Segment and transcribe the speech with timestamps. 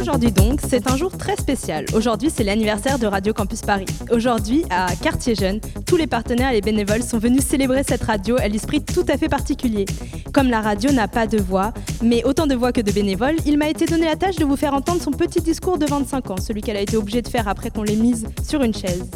[0.00, 1.84] Aujourd'hui donc, c'est un jour très spécial.
[1.94, 3.84] Aujourd'hui, c'est l'anniversaire de Radio Campus Paris.
[4.10, 8.36] Aujourd'hui, à Quartier Jeune, tous les partenaires et les bénévoles sont venus célébrer cette radio
[8.38, 9.84] à l'esprit tout à fait particulier.
[10.32, 13.58] Comme la radio n'a pas de voix, mais autant de voix que de bénévoles, il
[13.58, 16.36] m'a été donné la tâche de vous faire entendre son petit discours de 25 ans,
[16.38, 19.10] celui qu'elle a été obligée de faire après qu'on l'ait mise sur une chaise.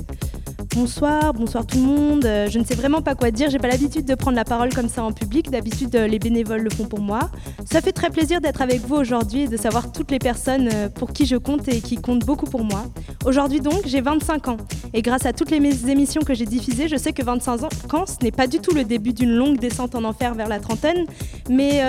[0.75, 2.25] Bonsoir, bonsoir tout le monde.
[2.25, 3.49] Euh, je ne sais vraiment pas quoi dire.
[3.49, 5.49] J'ai pas l'habitude de prendre la parole comme ça en public.
[5.49, 7.31] D'habitude, euh, les bénévoles le font pour moi.
[7.65, 10.89] Ça fait très plaisir d'être avec vous aujourd'hui et de savoir toutes les personnes euh,
[10.89, 12.87] pour qui je compte et qui comptent beaucoup pour moi.
[13.25, 14.57] Aujourd'hui donc, j'ai 25 ans.
[14.95, 18.25] Et grâce à toutes les émissions que j'ai diffusées, je sais que 25 ans, ce
[18.25, 21.07] n'est pas du tout le début d'une longue descente en enfer vers la trentaine,
[21.49, 21.83] mais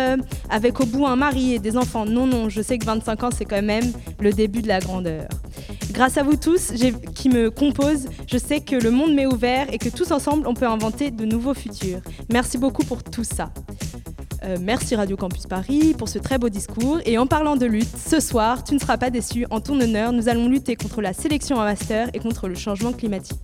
[0.49, 2.05] avec au bout un mari et des enfants.
[2.05, 5.27] Non, non, je sais que 25 ans, c'est quand même le début de la grandeur.
[5.92, 6.73] Grâce à vous tous
[7.14, 10.54] qui me composent, je sais que le monde m'est ouvert et que tous ensemble, on
[10.54, 12.00] peut inventer de nouveaux futurs.
[12.31, 13.52] Merci beaucoup pour tout ça.
[14.44, 17.00] Euh, merci Radio Campus Paris pour ce très beau discours.
[17.06, 19.45] Et en parlant de lutte, ce soir, tu ne seras pas déçu.
[19.50, 22.92] En ton honneur, nous allons lutter contre la sélection en master et contre le changement
[22.92, 23.40] climatique.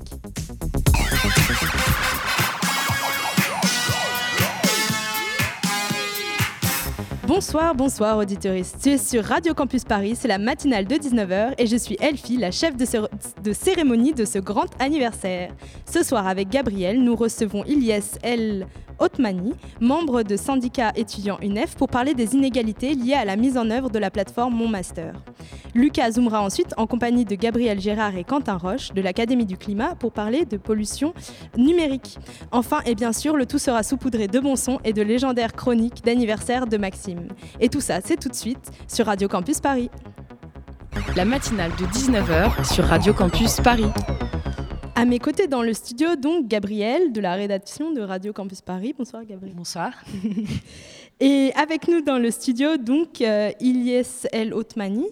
[7.33, 8.79] Bonsoir, bonsoir auditeuriste.
[8.83, 12.35] Tu es sur Radio Campus Paris, c'est la matinale de 19h et je suis Elfie,
[12.35, 15.55] la chef de, cérémonie de ce grand anniversaire.
[15.89, 18.67] Ce soir avec Gabriel, nous recevons Ilyes El
[18.99, 23.69] Otmani, membre de syndicat étudiant UNEF, pour parler des inégalités liées à la mise en
[23.69, 25.13] œuvre de la plateforme Mon Master.
[25.73, 29.95] Lucas zoomera ensuite en compagnie de Gabriel Gérard et Quentin Roche de l'Académie du climat
[29.95, 31.13] pour parler de pollution
[31.57, 32.17] numérique.
[32.51, 36.03] Enfin et bien sûr, le tout sera saupoudré de bons sons et de légendaires chroniques
[36.03, 37.27] d'anniversaire de Maxime.
[37.59, 39.89] Et tout ça, c'est tout de suite sur Radio Campus Paris.
[41.15, 43.87] La matinale de 19h sur Radio Campus Paris.
[44.95, 48.93] À mes côtés dans le studio, donc Gabriel de la rédaction de Radio Campus Paris.
[48.97, 49.55] Bonsoir Gabriel.
[49.55, 49.93] Bonsoir.
[51.21, 55.05] Et avec nous dans le studio, donc euh, Ilyes El Otmani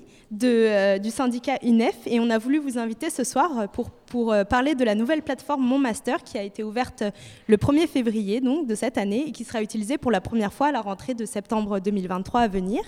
[0.43, 1.95] euh, du syndicat UNEF.
[2.05, 5.23] Et on a voulu vous inviter ce soir pour, pour euh, parler de la nouvelle
[5.23, 7.03] plateforme Mon Master qui a été ouverte
[7.47, 10.67] le 1er février donc, de cette année et qui sera utilisée pour la première fois
[10.67, 12.83] à la rentrée de septembre 2023 à venir.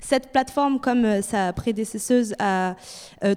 [0.00, 2.74] Cette plateforme, comme euh, sa prédécesseuse a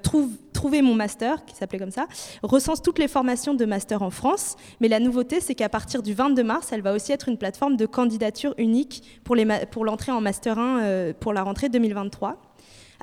[0.01, 2.07] trouvé mon master, qui s'appelait comme ça,
[2.41, 4.55] recense toutes les formations de master en France.
[4.81, 7.75] Mais la nouveauté, c'est qu'à partir du 22 mars, elle va aussi être une plateforme
[7.75, 9.67] de candidature unique pour l'entrée
[10.11, 12.52] pour en master 1 pour la rentrée 2023.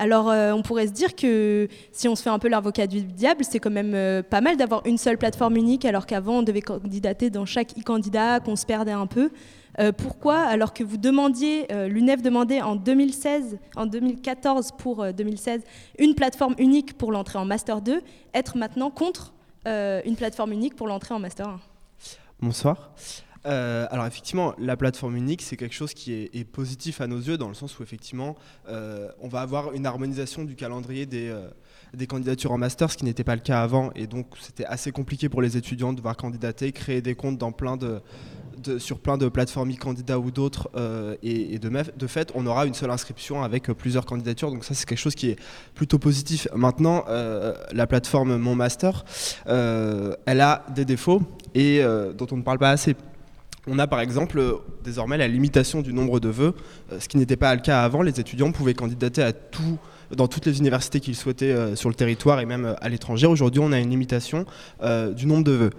[0.01, 3.03] Alors euh, on pourrait se dire que si on se fait un peu l'avocat du
[3.03, 6.43] diable, c'est quand même euh, pas mal d'avoir une seule plateforme unique alors qu'avant on
[6.43, 9.31] devait candidater dans chaque e-candidat, qu'on se perdait un peu.
[9.79, 15.61] Euh, pourquoi, alors que vous demandiez, l'UNEF demandait en 2016, en 2014 pour 2016,
[15.99, 18.01] une plateforme unique pour l'entrée en Master 2,
[18.33, 19.35] être maintenant contre
[19.67, 21.61] une plateforme unique pour l'entrée en Master 1
[22.41, 22.95] Bonsoir.
[23.47, 27.39] Euh, alors effectivement, la plateforme unique, c'est quelque chose qui est, positif à nos yeux,
[27.39, 28.37] dans le sens où effectivement,
[28.69, 31.49] euh, on va avoir une harmonisation du calendrier des, euh,
[31.95, 34.93] des candidatures en master, ce qui n'était pas le cas avant, et donc c'était assez
[34.93, 37.43] compliqué pour les étudiants de devoir candidater, créer des comptes
[38.79, 40.71] sur plein de plateformes e-candidats ou d'autres,
[41.23, 44.87] et, de, de, fait, on aura une seule inscription avec plusieurs candidatures, donc ça c'est
[44.87, 45.39] quelque chose qui est
[45.75, 46.47] plutôt positif.
[46.55, 49.05] Maintenant, la plateforme Mon Master,
[49.47, 51.23] elle a des défauts
[51.55, 51.83] et
[52.17, 52.97] dont on ne parle pas assez.
[53.73, 56.55] On a par exemple euh, désormais la limitation du nombre de vœux,
[56.93, 58.03] euh, ce qui n'était pas le cas avant.
[58.03, 59.79] Les étudiants pouvaient candidater à tout,
[60.11, 63.29] dans toutes les universités qu'ils souhaitaient euh, sur le territoire et même à l'étranger.
[63.29, 64.45] Aujourd'hui, on a une limitation
[65.15, 65.71] du nombre de vœux.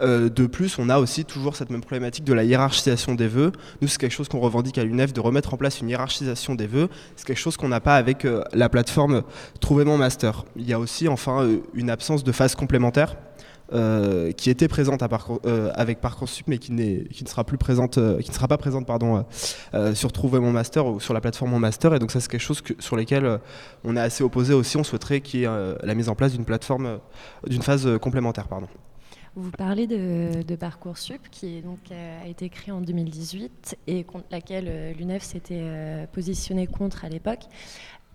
[0.00, 3.50] de plus, on a aussi toujours cette même problématique de la hiérarchisation des vœux.
[3.80, 6.66] Nous, c'est quelque chose qu'on revendique à l'UNEF de remettre en place une hiérarchisation des
[6.66, 6.88] vœux.
[7.16, 9.22] C'est quelque chose qu'on n'a pas avec la plateforme
[9.60, 10.44] Trouvez mon master.
[10.56, 13.16] Il y a aussi enfin une absence de phase complémentaire.
[13.72, 15.08] Euh, qui était présente à
[15.44, 18.84] euh, avec Parcoursup, mais qui, ne sera plus présente, euh, qui ne sera pas présente
[18.84, 19.24] pardon,
[19.94, 21.94] sur Trouver mon master ou sur la plateforme Mon Master.
[21.94, 23.38] Et donc ça, c'est quelque chose sur lequel
[23.84, 24.76] on est assez opposé aussi.
[24.76, 26.98] On souhaiterait qu'il y ait la mise en place d'une plateforme,
[27.46, 28.66] d'une phase complémentaire, pardon.
[29.36, 34.96] Vous parlez de, de, Parcoursup, qui donc, a été créé en 2018 et contre laquelle
[34.98, 37.44] l'UNEF s'était positionné contre à l'époque.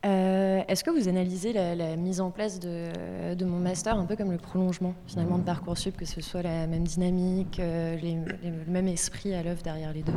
[0.06, 4.32] Euh, est-ce que vous analysez la, mise en place de, mon master un peu comme
[4.32, 9.34] le prolongement finalement de Parcoursup, que ce soit la même dynamique, euh, le même esprit
[9.34, 10.14] à l'œuvre derrière les deux?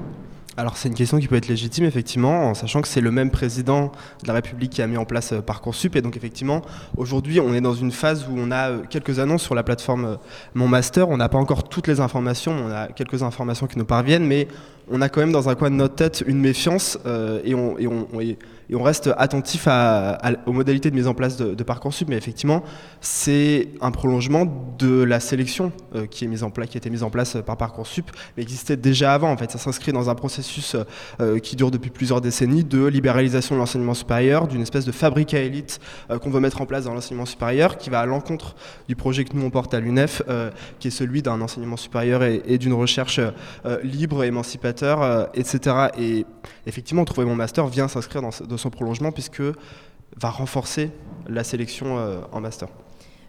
[0.58, 3.30] Alors c'est une question qui peut être légitime effectivement, en sachant que c'est le même
[3.30, 3.92] président
[4.22, 5.96] de la République qui a mis en place euh, Parcoursup.
[5.96, 6.60] Et donc effectivement
[6.98, 10.18] aujourd'hui on est dans une phase où on a quelques annonces sur la plateforme
[10.54, 13.86] Mon Master, on n'a pas encore toutes les informations, on a quelques informations qui nous
[13.86, 14.48] parviennent, mais
[14.90, 16.98] on a quand même dans un coin de notre tête une méfiance
[17.44, 18.36] et on, et on, et
[18.76, 19.66] reste attentif
[20.46, 22.08] aux modalités de mise en place de, Parcoursup.
[22.08, 22.62] Mais effectivement,
[23.00, 24.46] c'est un prolongement
[24.78, 27.56] de la sélection euh, qui, est mise en qui a été mise en place par
[27.56, 29.30] Parcoursup, mais existait déjà avant.
[29.30, 30.76] En fait, ça s'inscrit dans un processus
[31.20, 35.34] euh, qui dure depuis plusieurs décennies de libéralisation de l'enseignement supérieur, d'une espèce de fabrique
[35.34, 35.80] à élite
[36.10, 38.54] euh, qu'on veut mettre en place dans l'enseignement supérieur, qui va à l'encontre
[38.88, 40.22] du projet que nous on porte à l'UNEF,
[40.78, 43.20] qui est celui d'un enseignement supérieur et, d'une recherche
[43.82, 44.24] libre,
[44.82, 45.88] émancipateur, etc.
[45.98, 46.26] Et
[46.66, 49.42] effectivement, trouver mon master vient s'inscrire dans, son prolongement puisque
[50.16, 50.90] va renforcer
[51.28, 52.68] la sélection euh, en master.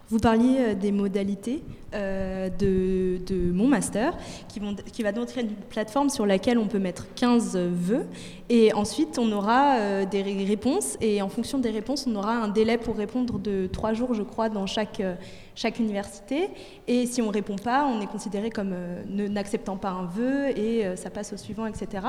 [0.08, 1.62] Vous parliez euh, des modalités
[1.94, 4.16] euh, de, mon master,
[4.48, 8.06] qui, vont, qui va donc être une plateforme sur laquelle on peut mettre 15 vœux,
[8.48, 12.76] et ensuite on aura des réponses, et en fonction des réponses, on aura un délai
[12.76, 15.00] pour répondre de 3 jours, je crois, dans chaque,
[15.60, 16.48] chaque université,
[16.88, 18.74] et si on répond pas, on est considéré comme
[19.06, 22.06] n'acceptant pas un vœu, et ça passe au suivant, etc.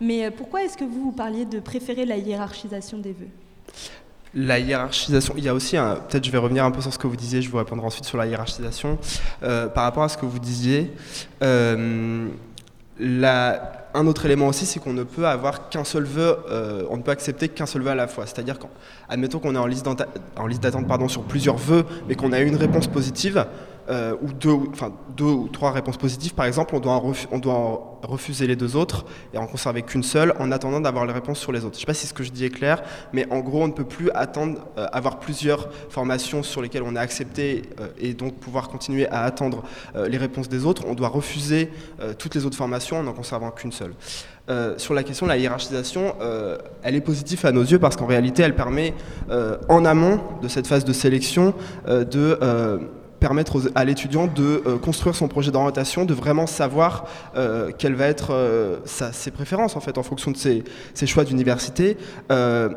[0.00, 3.30] Mais pourquoi est-ce que vous, vous parliez de préférer la hiérarchisation des vœux?
[4.34, 7.08] La hiérarchisation, il y a aussi, peut-être je vais revenir un peu sur ce que
[7.08, 8.96] vous disiez, je vous répondrai ensuite sur la hiérarchisation.
[9.42, 10.92] Euh, par rapport à ce que vous disiez,
[13.94, 17.02] un autre élément aussi, c'est qu'on ne peut avoir qu'un seul vœu, euh, on ne
[17.02, 18.26] peut accepter qu'un seul vœu à la fois.
[18.26, 19.84] C'est-à-dire qu'admettons qu'on est en liste
[20.62, 23.46] d'attente sur plusieurs vœux, mais qu'on a une réponse positive,
[23.90, 27.02] euh, ou deux, enfin, deux ou trois réponses positives, par exemple, on doit,
[27.32, 29.04] on doit refuser les deux autres
[29.34, 31.74] et en conserver qu'une seule en attendant d'avoir les réponses sur les autres.
[31.74, 32.82] Je ne sais pas si ce que je dis est clair,
[33.12, 36.94] mais en gros, on ne peut plus attendre, euh, avoir plusieurs formations sur lesquelles on
[36.94, 39.64] est accepté euh, et donc pouvoir continuer à attendre
[39.94, 40.84] les réponses des autres.
[40.86, 41.70] On doit refuser
[42.18, 43.94] toutes les autres formations en n'en conservant qu'une seule.
[44.78, 46.14] sur la question de la hiérarchisation,
[46.82, 48.94] elle est positive à nos yeux parce qu'en réalité, elle permet,
[49.68, 51.54] en amont de cette phase de sélection,
[51.86, 52.38] de
[53.20, 57.06] permettre à l'étudiant de euh, construire son projet d'orientation, de vraiment savoir
[57.36, 60.64] euh, quelles va être euh, ses préférences en fait en fonction de ses,
[61.06, 61.96] choix d'université.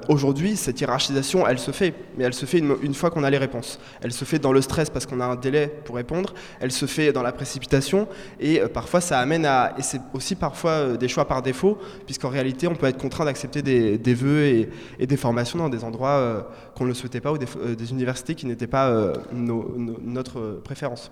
[0.09, 3.37] Aujourd'hui, cette hiérarchisation, elle se fait, mais elle se fait une, fois qu'on a les
[3.37, 3.79] réponses.
[4.01, 6.33] Elle se fait dans le stress parce qu'on a un délai pour répondre.
[6.59, 8.07] Elle se fait dans la précipitation
[8.39, 12.67] et parfois ça amène à et c'est aussi parfois des choix par défaut puisqu'en réalité
[12.67, 14.67] on peut être contraint d'accepter des, vœux
[14.99, 18.67] et, des formations dans des endroits qu'on ne souhaitait pas ou des, universités qui n'étaient
[18.67, 20.32] pas notre
[20.63, 21.11] préférence.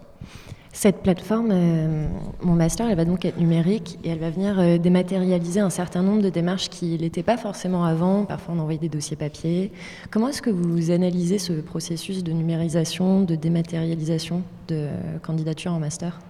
[0.73, 2.07] Cette plateforme, euh,
[2.41, 6.01] mon master, elle va donc être numérique et elle va venir euh, dématérialiser un certain
[6.01, 8.23] nombre de démarches qui n'étaient pas forcément avant.
[8.23, 9.73] Parfois, on envoyait des dossiers papier.
[10.11, 14.87] Comment est-ce que vous analysez ce processus de numérisation, de dématérialisation de
[15.21, 16.21] candidature en master?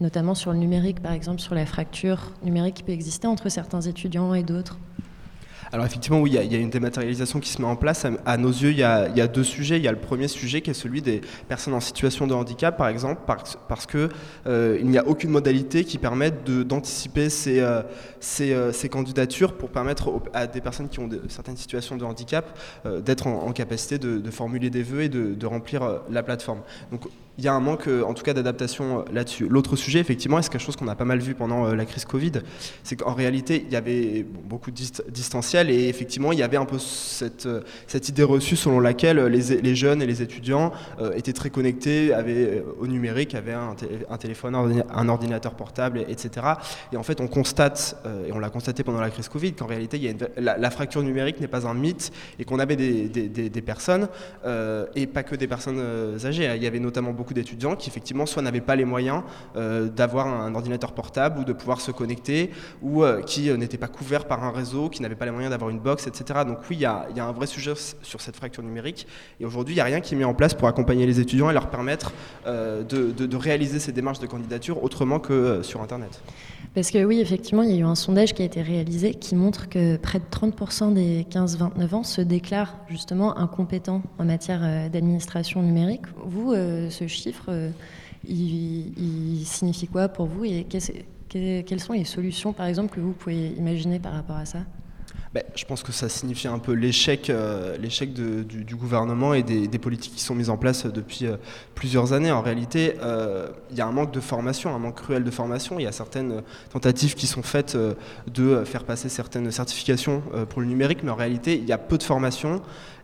[0.00, 3.80] Notamment sur le numérique, par exemple, sur la fracture numérique qui peut exister entre certains
[3.80, 4.78] étudiants et d'autres?
[5.72, 8.06] Alors effectivement, oui, il y, a une dématérialisation qui se met en place.
[8.24, 9.76] À, nos yeux, il y, a, deux sujets.
[9.76, 12.76] Il y a le premier sujet qui est celui des personnes en situation de handicap,
[12.76, 14.08] par exemple, parce, parce qu'il
[14.46, 17.82] euh, n'y a aucune modalité qui permette d'anticiper ces, euh,
[18.40, 22.58] euh, ces, candidatures pour permettre à des personnes qui ont certaines situations de handicap
[23.04, 26.60] d'être en, capacité de, formuler des vœux et de, de remplir la plateforme.
[26.90, 29.46] Donc il y a un manque, euh, en tout cas, d'adaptation euh, là-dessus.
[29.48, 31.84] L'autre sujet, effectivement, et c'est quelque chose qu'on a pas mal vu pendant euh, la
[31.84, 32.32] crise Covid,
[32.82, 34.76] c'est qu'en réalité, il y avait beaucoup de
[35.08, 37.46] distanciel et effectivement, il y avait un peu cette,
[38.08, 40.72] idée reçue selon laquelle les, jeunes et les étudiants
[41.14, 46.46] étaient très connectés, avaient au numérique, avaient un, téléphone, un ordinateur portable, etc.
[46.92, 47.96] Et en fait, on constate,
[48.26, 51.66] et on l'a constaté pendant la crise Covid, qu'en réalité, la, fracture numérique n'est pas
[51.66, 54.08] un mythe et qu'on avait des, personnes,
[54.94, 55.82] et pas que des personnes
[56.24, 56.50] âgées.
[56.56, 59.22] Il y avait notamment beaucoup d'étudiants qui effectivement soit n'avaient pas les moyens
[59.56, 62.50] euh, d'avoir un ordinateur portable ou de pouvoir se connecter,
[62.82, 65.50] ou euh, qui euh, n'étaient pas couverts par un réseau, qui n'avaient pas les moyens
[65.50, 66.40] d'avoir une box, etc.
[66.46, 69.06] Donc oui, il y, a, un vrai sujet sur cette fracture numérique.
[69.40, 71.50] Et aujourd'hui, il n'y a rien qui est mis en place pour accompagner les étudiants
[71.50, 72.12] et leur permettre
[72.46, 76.20] de, réaliser ces démarches de candidature autrement que sur Internet.
[76.78, 79.34] Parce que oui, effectivement, il y a eu un sondage qui a été réalisé qui
[79.34, 85.60] montre que près de 30% des 15-29 ans se déclarent justement incompétents en matière d'administration
[85.60, 86.02] numérique.
[86.24, 87.70] Vous, ce chiffre, euh,
[88.28, 90.68] il, signifie quoi pour vous et
[91.28, 94.60] quelles sont les solutions, par exemple, que vous pouvez imaginer par rapport à ça?
[95.38, 99.78] Ben, je pense que ça signifie un peu l'échec euh, l'échec du, gouvernement et des,
[99.78, 101.36] politiques qui sont mises en place depuis euh,
[101.76, 102.32] plusieurs années.
[102.32, 102.94] En réalité,
[103.70, 105.78] il y a un manque de formation, un manque cruel de formation.
[105.78, 106.42] Il y a certaines
[106.72, 107.76] tentatives qui sont faites
[108.26, 111.98] de faire passer certaines certifications pour le numérique, mais en réalité, il y a peu
[111.98, 112.60] de formation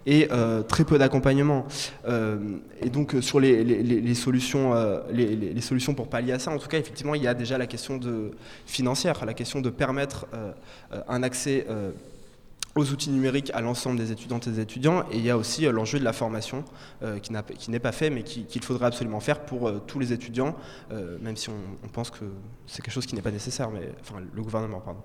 [0.07, 1.67] et euh, très peu d'accompagnement.
[2.07, 2.39] Euh,
[2.81, 4.75] et donc euh, sur les, solutions,
[5.13, 7.67] les, solutions pour pallier à ça, en tout cas, effectivement, il y a déjà la
[7.67, 8.01] question
[8.67, 10.27] financière, la question de permettre
[11.09, 11.67] un accès
[12.77, 15.05] aux outils numériques à l'ensemble des étudiantes et des étudiants.
[15.13, 16.65] Et il y a aussi l'enjeu de la formation
[17.23, 20.57] qui n'est pas fait, mais qu'il faudrait absolument faire pour tous les étudiants,
[21.21, 22.25] même si on, pense que
[22.67, 25.01] c'est quelque chose qui n'est pas nécessaire, mais enfin le gouvernement, pardon.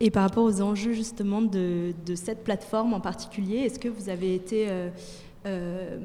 [0.00, 4.34] Et par rapport aux enjeux justement de, cette plateforme en particulier, est-ce que vous avez
[4.34, 4.66] été...
[4.68, 4.88] Euh,
[5.46, 5.98] euh,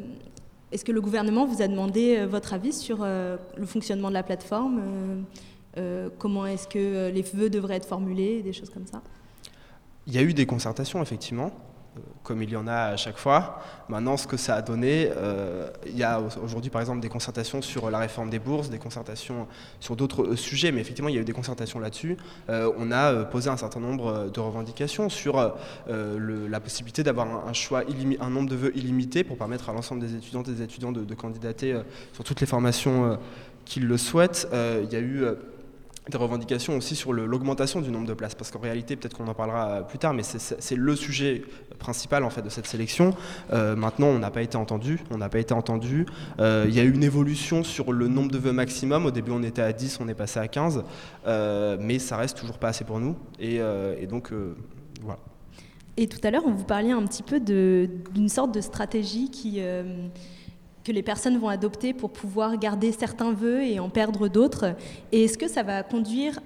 [0.72, 4.24] est-ce que le gouvernement vous a demandé euh, votre avis sur le fonctionnement de la
[4.24, 4.82] plateforme?
[6.20, 9.02] Comment est-ce que les vœux devraient être formulés, des choses comme ça?
[10.08, 11.52] Il y a eu des concertations, effectivement
[12.24, 13.60] comme il y en a à chaque fois.
[13.88, 17.62] Maintenant, ce que ça a donné, euh, il y a aujourd'hui par exemple des concertations
[17.62, 19.48] sur la réforme des bourses, des concertations
[19.80, 22.18] sur d'autres euh, sujets, mais effectivement il y a eu des concertations là-dessus.
[22.50, 25.54] Euh, on a posé un certain nombre de revendications sur
[25.88, 27.84] la possibilité d'avoir un, choix,
[28.20, 31.04] un nombre de vœux illimité pour permettre à l'ensemble des étudiantes et des étudiants de,
[31.04, 31.80] de candidater
[32.14, 33.20] sur toutes les formations
[33.66, 34.48] qu'ils le souhaitent.
[34.54, 35.26] il y a eu
[36.10, 39.34] des revendications aussi sur l'augmentation du nombre de places, parce qu'en réalité, peut-être qu'on en
[39.34, 41.42] parlera plus tard, mais c'est le sujet
[41.80, 43.14] principal en fait de cette sélection.
[43.54, 46.06] Euh, maintenant, on n'a pas été entendu, on n'a pas été entendu.
[46.40, 49.06] Euh, il y a eu une évolution sur le nombre de vœux maximum.
[49.06, 50.84] Au début, on était à 10, on est passé à 15,
[51.26, 53.16] euh, mais ça reste toujours pas assez pour nous.
[53.40, 53.56] Et,
[54.00, 54.32] et donc,
[55.02, 55.20] voilà.
[55.98, 59.62] Et tout à l'heure, on vous parlait un petit peu d'une sorte de stratégie qui
[60.86, 64.76] que les personnes vont adopter pour pouvoir garder certains vœux et en perdre d'autres.
[65.12, 66.40] Et est-ce que ça va conduire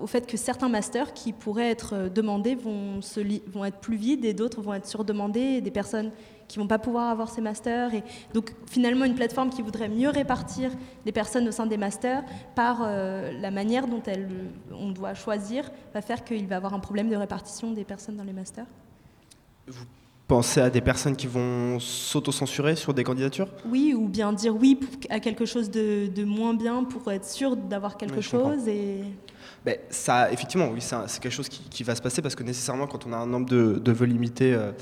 [0.00, 3.00] au fait que certains masters qui pourraient être demandés vont,
[3.64, 6.12] être plus vides et d'autres vont être surdemandés et des personnes
[6.46, 10.10] qui vont pas pouvoir avoir ces masters et donc finalement une plateforme qui voudrait mieux
[10.10, 10.70] répartir
[11.04, 12.22] les personnes au sein des masters
[12.54, 14.28] par euh, la manière dont elle,
[14.70, 18.16] on doit choisir va faire qu'il va y avoir un problème de répartition des personnes
[18.16, 18.66] dans les masters?
[20.28, 24.78] Penser à des personnes qui vont s'auto-censurer sur des candidatures Oui, ou bien dire oui
[25.08, 28.66] à quelque chose de, moins bien pour être sûr d'avoir quelque chose.
[28.66, 29.02] Et...
[29.64, 33.06] Ben, ça, effectivement, oui, c'est quelque chose qui, va se passer parce que nécessairement, quand
[33.06, 34.72] on a un nombre de, de vœux limités, euh,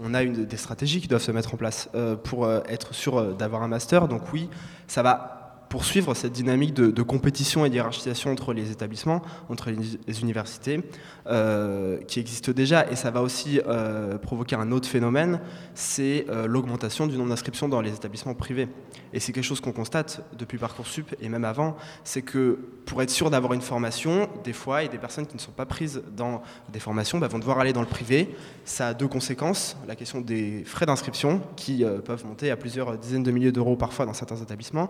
[0.00, 2.94] on a une, des stratégies qui doivent se mettre en place euh, pour euh, être
[2.94, 4.08] sûr d'avoir un master.
[4.08, 4.48] Donc oui,
[4.86, 5.43] ça va
[5.74, 10.78] poursuivre cette dynamique de, compétition et d'hierarchisation entre les établissements, entre les, universités,
[11.26, 12.88] euh, qui existe déjà.
[12.92, 15.40] Et ça va aussi euh, provoquer un autre phénomène,
[15.74, 18.68] c'est euh, l'augmentation du nombre d'inscriptions dans les établissements privés.
[19.12, 23.10] Et c'est quelque chose qu'on constate depuis Parcoursup et même avant, c'est que pour être
[23.10, 26.42] sûr d'avoir une formation, des fois, a des personnes qui ne sont pas prises dans
[26.72, 28.36] des formations bah, vont devoir aller dans le privé.
[28.64, 29.76] Ça a deux conséquences.
[29.88, 34.06] La question des frais d'inscription, qui peuvent monter à plusieurs dizaines de milliers d'euros parfois
[34.06, 34.88] dans certains établissements,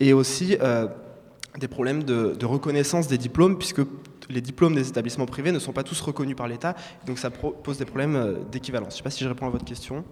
[0.00, 0.23] et aussi
[0.60, 0.88] euh,
[1.58, 3.82] des problèmes de, reconnaissance des diplômes, puisque
[4.30, 6.74] les diplômes des établissements privés ne sont pas tous reconnus par l'État,
[7.06, 8.90] donc ça pose des problèmes euh, d'équivalence.
[8.90, 10.04] Je ne sais pas si je réponds à votre question.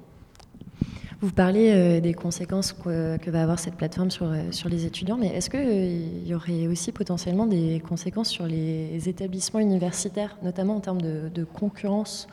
[1.21, 5.28] Vous parlez euh, des conséquences que, va avoir cette plateforme sur, sur les étudiants, mais
[5.28, 11.02] est-ce qu'il y aurait aussi potentiellement des conséquences sur les établissements universitaires, notamment en termes
[11.02, 12.26] de concurrence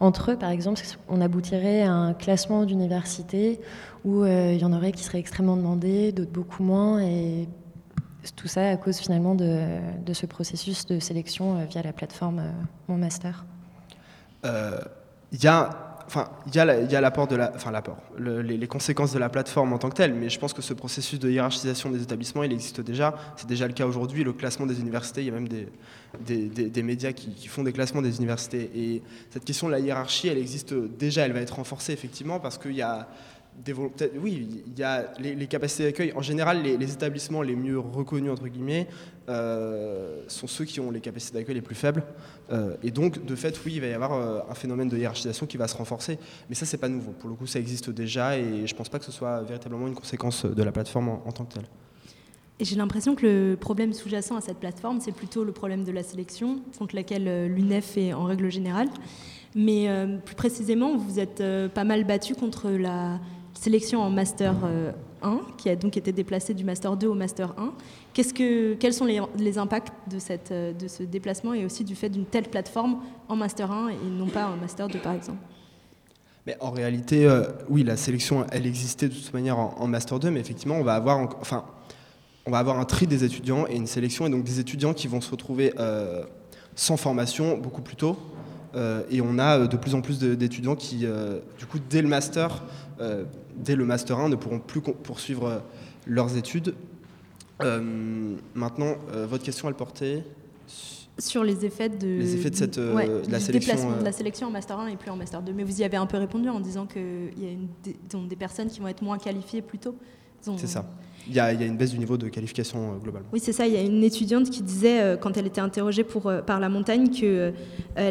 [0.00, 3.60] entre eux, par exemple, on aboutirait à un classement d'université
[4.04, 7.48] où euh, il y en aurait qui seraient extrêmement demandés, d'autres beaucoup moins, et
[8.36, 9.80] tout ça à cause finalement de,
[10.12, 12.50] ce processus de sélection euh, via la plateforme euh,
[12.86, 13.44] Mon Master.
[14.44, 19.18] Il y a enfin, il y a l'apport de la, enfin l'apport, les, conséquences de
[19.18, 22.02] la plateforme en tant que telle, mais je pense que ce processus de hiérarchisation des
[22.02, 23.14] établissements, il existe déjà.
[23.36, 24.24] C'est déjà le cas aujourd'hui.
[24.24, 25.68] Le classement des universités, il y a même des,
[26.68, 28.70] des, médias qui, font des classements des universités.
[28.74, 31.26] Et cette question de la hiérarchie, elle existe déjà.
[31.26, 33.06] Elle va être renforcée effectivement parce qu'il y a
[34.20, 36.12] oui, il y a les, capacités d'accueil.
[36.14, 38.86] En général, les, établissements les mieux reconnus, entre guillemets,
[39.28, 42.04] euh, sont ceux qui ont les capacités d'accueil les plus faibles.
[42.50, 45.46] Euh, et donc, de fait, oui, il va y avoir euh, un phénomène de hiérarchisation
[45.46, 46.18] qui va se renforcer.
[46.48, 47.12] Mais ça, c'est pas nouveau.
[47.12, 49.94] Pour le coup, ça existe déjà et je pense pas que ce soit véritablement une
[49.94, 51.68] conséquence de la plateforme en, tant que telle.
[52.60, 55.92] Et j'ai l'impression que le problème sous-jacent à cette plateforme, c'est plutôt le problème de
[55.92, 58.88] la sélection, contre laquelle l'UNEF est en règle générale.
[59.54, 59.88] Mais
[60.24, 63.20] plus précisément, vous êtes pas mal battu contre la
[63.58, 64.54] sélection en Master
[65.22, 67.72] 1, euh, qui a donc été déplacée du Master 2 au Master 1.
[68.14, 69.92] Qu'est-ce que, quels sont les, impacts
[70.50, 72.98] euh, de ce déplacement et aussi du fait d'une telle plateforme
[73.28, 75.38] en Master 1 et non pas en Master 2 par exemple?
[76.46, 80.30] Mais en réalité, euh, oui, la sélection, elle existait de toute manière en, Master 2,
[80.30, 81.64] mais effectivement, on va avoir, enfin,
[82.46, 85.08] on va avoir un tri des étudiants et une sélection, et donc des étudiants qui
[85.08, 85.74] vont se retrouver
[86.74, 88.16] sans formation beaucoup plus tôt.
[89.10, 91.04] et on a de plus en plus d'étudiants qui,
[91.58, 92.62] du coup, dès le master,
[93.58, 95.58] dès le Master 1, ne pourront plus poursuivre euh,
[96.06, 96.74] leurs études.
[97.62, 100.24] Euh, maintenant, euh, votre question, elle portait
[101.20, 104.78] sur les effets de, les effets de, cette, la sélection, de la sélection en Master
[104.78, 105.52] 1 et plus en Master 2.
[105.52, 107.96] Mais vous y avez un peu répondu en disant qu'il y a des,
[108.28, 109.96] des, personnes qui vont être moins qualifiées plus tôt.
[110.40, 110.88] C'est ça.
[111.26, 113.24] Il y, a, une baisse du niveau de qualification globale.
[113.32, 113.66] Oui, c'est ça.
[113.66, 117.10] Il y a une étudiante qui disait, quand elle était interrogée pour, par La Montagne,
[117.10, 117.52] qu'elle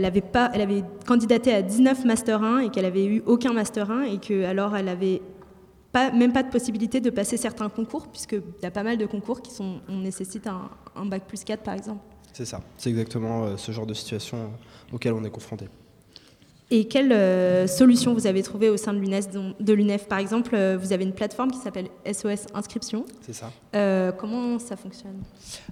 [0.05, 3.89] avait, pas, elle avait candidaté à 19 Master 1 et qu'elle avait eu aucun Master
[3.89, 5.21] 1 et que alors elle avait
[5.97, 9.05] pas, même pas de possibilité de passer certains concours, puisqu'il y a pas mal de
[9.05, 12.01] concours qui sont, on nécessite un, un bac plus 4 par exemple.
[12.33, 14.51] C'est ça, c'est exactement ce genre de situation
[14.91, 15.67] auquel on est confronté.
[16.69, 20.07] Et quelle euh, solution vous avez trouvé au sein de l'UNEF de l'UNEF?
[20.09, 23.05] Par exemple, euh, vous avez une plateforme qui s'appelle SOS Inscription.
[23.21, 23.51] C'est ça.
[23.73, 25.23] Euh, comment ça fonctionne?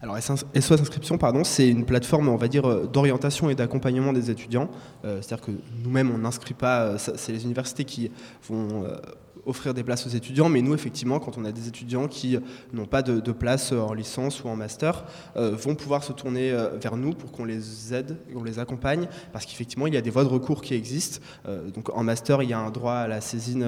[0.02, 4.70] Alors SOS Inscription, pardon, c'est une plateforme, on va dire, d'orientation et d'accompagnement des étudiants.
[5.04, 5.52] C'est-à-dire que
[5.84, 6.98] nous-mêmes, on n'inscrit pas.
[6.98, 8.10] C'est les universités qui
[8.48, 8.86] vont
[9.46, 12.38] offrir des places aux étudiants, mais nous, effectivement, quand on a des étudiants qui
[12.74, 15.04] n'ont pas de, place en licence ou en master,
[15.36, 19.08] euh, vont pouvoir se tourner euh, vers nous pour qu'on les aide, qu'on les accompagne,
[19.34, 21.20] parce qu'effectivement, il y a des voies de recours qui existent.
[21.48, 23.66] Euh, donc en master, il y a un droit à la saisine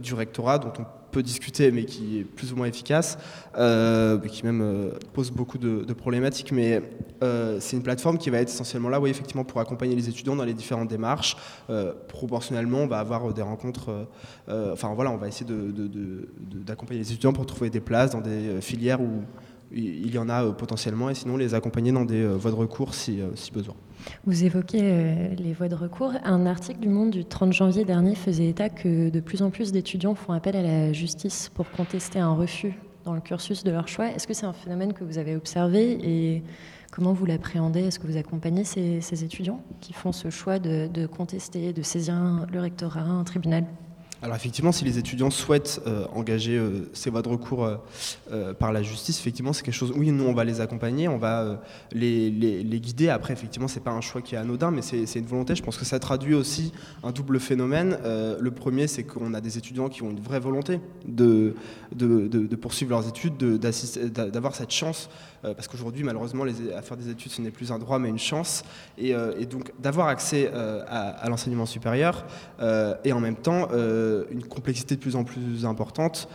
[0.00, 0.84] du rectorat dont on
[1.22, 3.18] discuter, mais qui est plus ou moins efficace,
[3.56, 6.52] euh, qui même euh, pose beaucoup de, problématiques.
[6.52, 6.82] Mais
[7.22, 10.36] euh, c'est une plateforme qui va être essentiellement là, oui, effectivement, pour accompagner les étudiants
[10.36, 11.36] dans les différentes démarches.
[12.08, 14.06] proportionnellement, on va avoir des rencontres.
[14.48, 19.00] enfin voilà, on va essayer d'accompagner les étudiants pour trouver des places dans des filières
[19.00, 19.22] où
[19.72, 23.20] il y en a potentiellement, et sinon les accompagner dans des voies de recours si,
[23.34, 23.74] si besoin.
[24.26, 26.12] Vous évoquez euh, les voies de recours.
[26.24, 29.72] Un article du Monde du 30 janvier dernier faisait état que de plus en plus
[29.72, 33.88] d'étudiants font appel à la justice pour contester un refus dans le cursus de leur
[33.88, 34.08] choix.
[34.08, 36.42] Est-ce que c'est un phénomène que vous avez observé et
[36.90, 37.84] comment vous l'appréhendez?
[37.84, 42.46] Est-ce que vous accompagnez ces, étudiants qui font ce choix de, de contester, de saisir
[42.52, 43.64] le rectorat, un tribunal?
[44.22, 47.78] Alors effectivement, si les étudiants souhaitent euh, engager euh, ces voies de recours
[48.32, 49.92] euh, par la justice, effectivement, c'est quelque chose.
[49.94, 51.60] Oui, nous, on va les accompagner, on va
[51.92, 53.10] les, les, guider.
[53.10, 55.54] Après, effectivement, c'est pas un choix qui est anodin, mais c'est une volonté.
[55.54, 57.98] Je pense que ça traduit aussi un double phénomène.
[58.04, 61.54] le premier, c'est qu'on a des étudiants qui ont une vraie volonté de,
[61.94, 65.08] de, de poursuivre leurs études, d'avoir cette chance
[65.54, 68.64] parce qu'aujourd'hui, malheureusement, à faire des études, ce n'est plus un droit, mais une chance.
[68.98, 72.26] Et, euh, donc, d'avoir accès euh, à, l'enseignement supérieur
[73.04, 73.68] et en même temps,
[74.30, 76.28] une complexité de plus en plus importante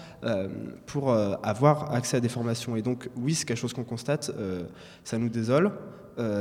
[0.86, 2.76] pour avoir accès à des formations.
[2.76, 4.32] Et donc, oui, c'est quelque chose qu'on constate,
[5.04, 5.72] ça nous désole,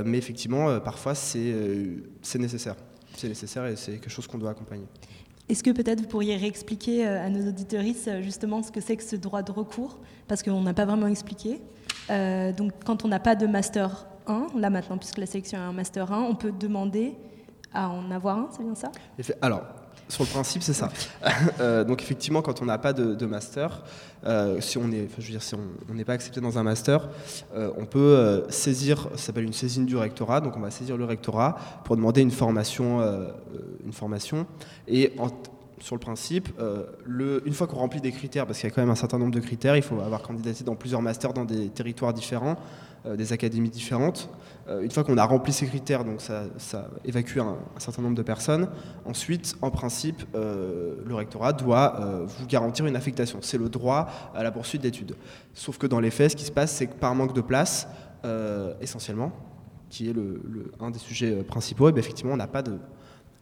[0.05, 1.55] mais effectivement, parfois, c'est
[2.39, 2.77] nécessaire.
[3.17, 4.87] C'est nécessaire et c'est quelque chose qu'on doit accompagner.
[5.49, 9.17] Est-ce que peut-être vous pourriez réexpliquer à nos auditoristes justement ce que c'est que ce
[9.17, 9.99] droit de recours?
[10.29, 11.61] Parce qu'on n'a pas vraiment expliqué.
[12.11, 15.63] Euh, donc quand on n'a pas de master 1, là maintenant, puisque la sélection est
[15.63, 17.15] un master 1, on peut demander
[17.73, 18.91] à en avoir un, c'est bien ça?
[19.41, 19.63] Alors,
[20.09, 20.89] sur le principe, c'est ça.
[21.61, 23.85] Euh, donc effectivement, quand on n'a pas de, master,
[24.25, 25.07] euh, si on n'est
[26.05, 27.09] pas accepté dans un master,
[27.55, 30.41] on peut saisir, ça s'appelle une saisine du rectorat.
[30.41, 33.01] Donc on va saisir le rectorat pour demander une formation,
[33.85, 34.47] une formation.
[34.89, 35.13] Et
[35.81, 38.83] sur le principe, euh, une fois qu'on remplit des critères, parce qu'il y a quand
[38.83, 41.69] même un certain nombre de critères, il faut avoir candidaté dans plusieurs masters dans des
[41.69, 42.57] territoires différents,
[43.07, 44.31] euh, des académies différentes.
[44.69, 46.45] Euh, une fois qu'on a rempli ces critères, donc ça,
[47.05, 48.69] évacue un, certain nombre de personnes,
[49.05, 53.39] ensuite, en principe, le rectorat doit vous garantir une affectation.
[53.41, 55.17] C'est le droit à la poursuite d'études.
[55.55, 57.89] Sauf que dans les faits, ce qui se passe, c'est que par manque de place,
[58.81, 59.33] essentiellement,
[59.89, 60.15] qui est
[60.79, 62.79] un des sujets principaux, eh effectivement, on n'a pas de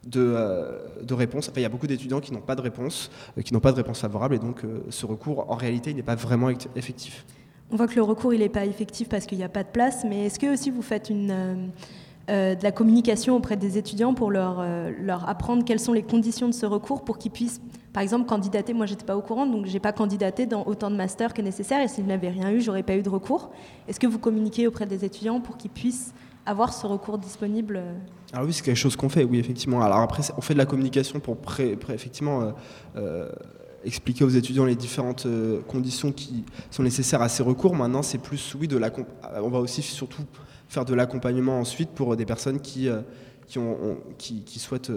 [0.05, 1.51] de, euh, de réponses.
[1.55, 3.77] il y a beaucoup d'étudiants qui n'ont pas de réponse, euh, qui n'ont pas de
[3.77, 7.25] réponse favorable, et donc euh, ce recours, en réalité, il n'est pas vraiment effectif.
[7.71, 9.69] On voit que le recours, il n'est pas effectif parce qu'il n'y a pas de
[9.69, 11.71] place, mais est-ce que aussi vous faites une,
[12.27, 14.59] de la communication auprès des étudiants pour leur,
[15.27, 17.61] apprendre quelles sont les conditions de ce recours pour qu'ils puissent,
[17.93, 18.73] par exemple, candidater?
[18.73, 21.79] Moi, j'étais pas au courant, donc j'ai pas candidaté dans autant de masters que nécessaire,
[21.81, 23.51] et s'ils n'avaient rien eu, j'aurais pas eu de recours.
[23.87, 26.11] Est-ce que vous communiquez auprès des étudiants pour qu'ils puissent
[26.49, 27.81] avoir ce recours disponible
[28.31, 29.81] alors oui, c'est quelque chose qu'on fait, oui, effectivement.
[29.81, 32.51] Alors après, on fait de la communication pour effectivement euh,
[32.95, 33.29] euh,
[33.83, 37.75] expliquer aux étudiants les différentes euh, conditions qui sont nécessaires à ces recours.
[37.75, 38.79] Maintenant, c'est plus, oui, de
[39.41, 40.23] on va aussi surtout
[40.67, 42.87] faire de l'accompagnement ensuite pour des personnes qui,
[43.47, 44.91] qui, souhaitent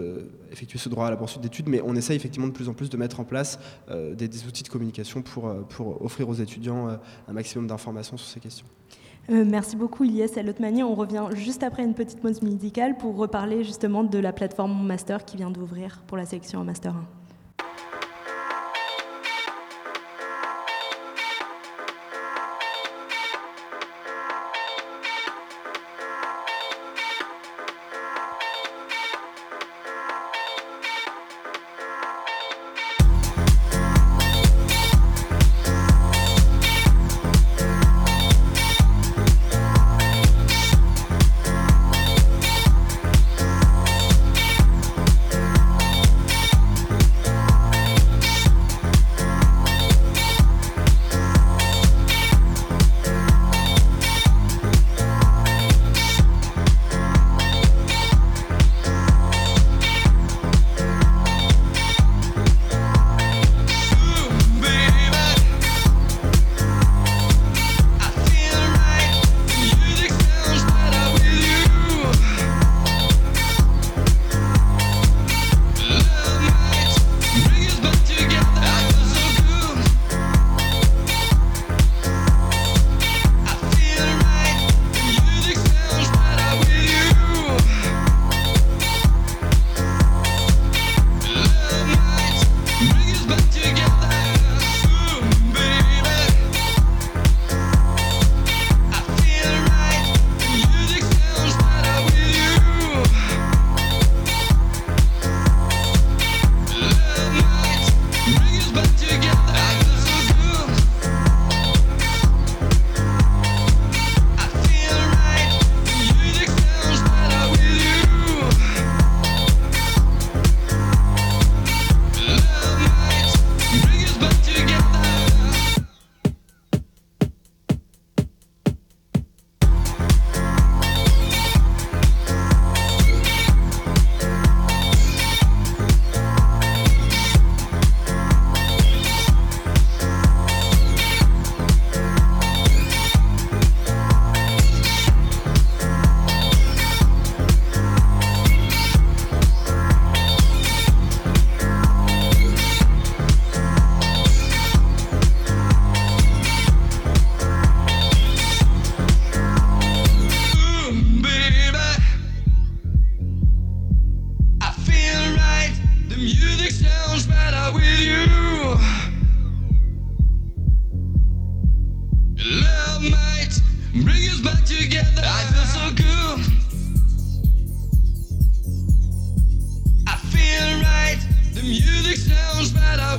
[0.51, 2.91] effectuer ce droit à la poursuite d'études, mais on essaye effectivement de plus en plus
[2.91, 3.57] de mettre en place
[3.89, 6.89] des, des, outils de communication pour, pour offrir aux étudiants
[7.27, 8.67] un maximum d'informations sur ces questions.
[9.29, 10.27] Euh, merci beaucoup Ilyes.
[10.59, 14.85] Manière, on revient juste après une petite pause musicale pour reparler justement de la plateforme
[14.85, 17.22] Master qui vient d'ouvrir pour la sélection en Master 1.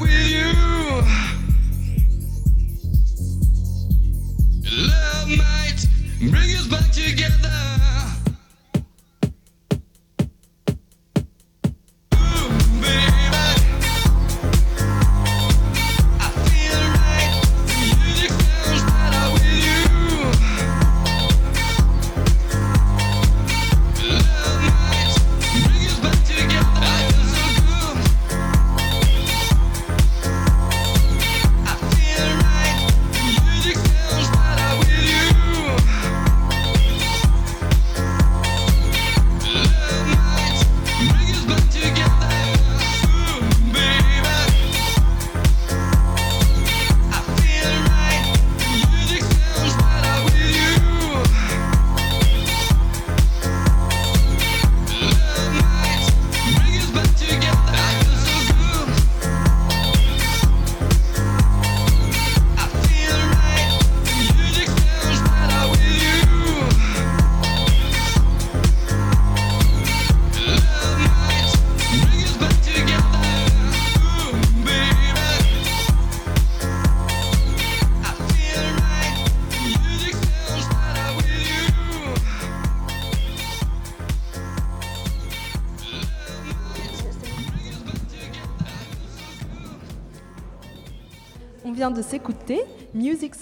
[0.00, 0.23] Sounds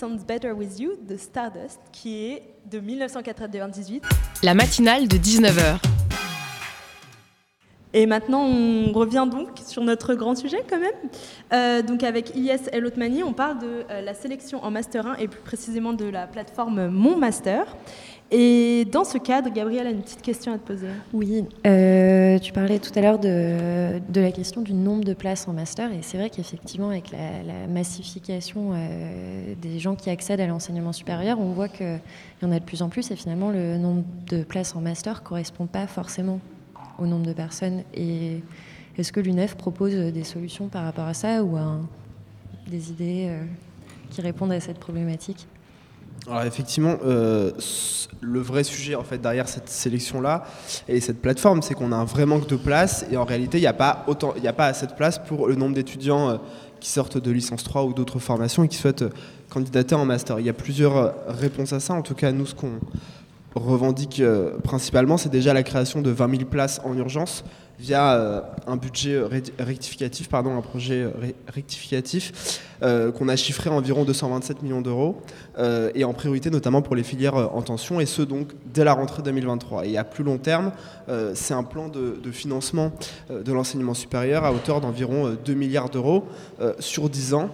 [0.03, 4.03] Sounds Better With You de Stardust, qui est de 1998.
[4.43, 5.79] La matinale de 19h.
[7.93, 10.93] Et maintenant, on revient donc sur notre grand sujet quand même.
[11.53, 15.15] Euh, donc avec Ilyes El Otmani, on parle de euh, la sélection en Master 1
[15.17, 17.65] et plus précisément de la plateforme Mon Master.
[18.31, 20.87] Et dans ce cadre, Gabriel a une petite question à te poser.
[21.13, 25.53] Oui, euh, tu parlais tout à l'heure de, la question du nombre de places en
[25.53, 28.71] master, et c'est vrai qu'effectivement, avec la, massification
[29.61, 32.01] des gens qui accèdent à l'enseignement supérieur, on voit qu'il
[32.43, 35.21] y en a de plus en plus, et finalement, le nombre de places en master
[35.21, 36.41] ne correspond pas forcément
[36.99, 37.83] au nombre de personnes.
[37.93, 38.41] Et
[38.97, 41.59] est-ce que l'UNEF propose des solutions par rapport à ça, ou
[42.69, 43.45] des idées euh,
[44.11, 45.47] qui répondent à cette problématique?
[46.29, 47.51] Alors effectivement, euh,
[48.21, 50.45] le vrai sujet en fait derrière cette sélection-là
[50.87, 53.63] et cette plateforme, c'est qu'on a un vrai manque de place et en réalité, il
[53.63, 56.37] n'y a pas autant, il assez de place pour le nombre d'étudiants euh,
[56.83, 59.11] qui sortent de licence 3 ou d'autres formations et qui souhaitent euh,
[59.49, 60.41] candidater en master.
[60.41, 61.95] Il y a plusieurs euh, réponses à ça.
[61.95, 62.81] En tout cas, nous, ce qu'on
[63.55, 67.45] revendique euh, principalement, c'est déjà la création de 20 000 places en urgence
[67.79, 71.11] via euh, un budget ré- rectificatif, pardon, un projet euh,
[71.49, 75.21] rectificatif euh, qu'on a chiffré à environ 227 millions d'euros
[75.59, 78.85] euh, et en priorité notamment pour les filières euh, en tension et ce donc dès
[78.85, 79.87] la rentrée 2023.
[79.87, 80.73] Et à plus long terme,
[81.09, 82.93] euh, c'est un plan de, financement
[83.31, 86.25] euh, de l'enseignement supérieur à hauteur d'environ euh, 2 milliards d'euros
[86.61, 87.51] euh, sur 10 ans.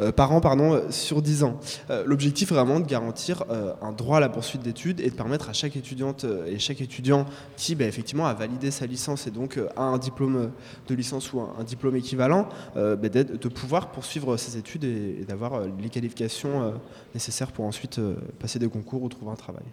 [0.00, 1.58] Euh, par an pardon, euh, sur 10 ans.
[1.90, 3.44] Euh, L'objectif vraiment de garantir
[3.80, 7.26] un droit à la poursuite d'études et de permettre à chaque étudiante et chaque étudiant
[7.56, 10.50] qui bah, effectivement a validé sa licence et donc a un diplôme
[10.88, 15.88] de licence ou un, diplôme équivalent, bah, de pouvoir poursuivre ses études et, d'avoir les
[15.88, 16.74] qualifications
[17.14, 18.00] nécessaires pour ensuite
[18.38, 19.64] passer des concours ou trouver un travail.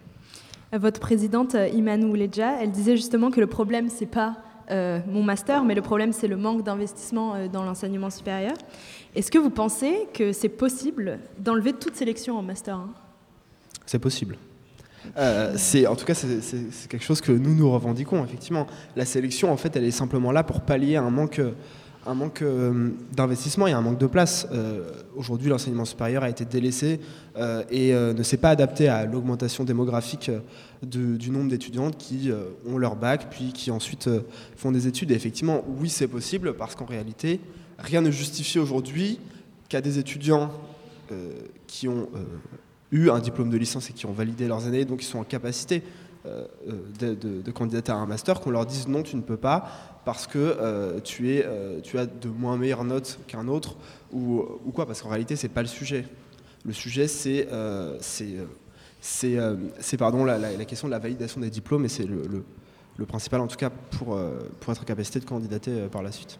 [0.72, 4.36] Votre présidente Imane Ouledja, elle disait justement que le problème, c'est pas
[4.70, 8.54] mon master, mais le problème, c'est le manque d'investissement dans l'enseignement supérieur.
[9.14, 12.88] Est-ce que vous pensez que c'est possible d'enlever toute sélection en master 1
[13.86, 14.36] C'est possible.
[15.16, 15.56] Euh,
[15.88, 18.24] en tout cas, c'est, quelque chose que nous nous revendiquons.
[18.24, 21.40] Effectivement, la sélection, en fait, elle est simplement là pour pallier un manque,
[22.06, 24.46] un manque euh, d'investissement et un manque de place.
[24.52, 27.00] Euh, aujourd'hui, l'enseignement supérieur a été délaissé
[27.70, 30.30] et ne s'est pas adapté à l'augmentation démographique
[30.82, 32.30] du nombre d'étudiantes qui
[32.66, 34.08] ont leur bac, puis qui ensuite
[34.56, 35.10] font des études.
[35.10, 37.40] Et effectivement, oui, c'est possible parce qu'en réalité,
[37.80, 39.18] rien ne justifie aujourd'hui
[39.68, 40.50] qu'à des étudiants
[41.12, 41.32] euh,
[41.66, 42.24] qui ont euh,
[42.92, 45.24] eu un diplôme de licence et qui ont validé leurs années, donc ils sont en
[45.24, 45.82] capacité
[46.26, 46.46] euh,
[46.98, 50.98] de, candidater à un master, qu'on leur dise non, tu ne peux pas, parce que
[51.00, 51.46] tu, es,
[51.82, 53.76] tu as de moins meilleures notes qu'un autre,
[54.12, 56.04] ou, ou quoi, parce qu'en réalité, c'est pas le sujet.
[56.64, 57.46] Le sujet, c'est
[59.98, 62.22] pardon, la, question de la validation des diplômes, et c'est le,
[62.98, 64.18] le- principal, en tout cas, pour,
[64.60, 66.38] pour être en capacité de candidater par la suite.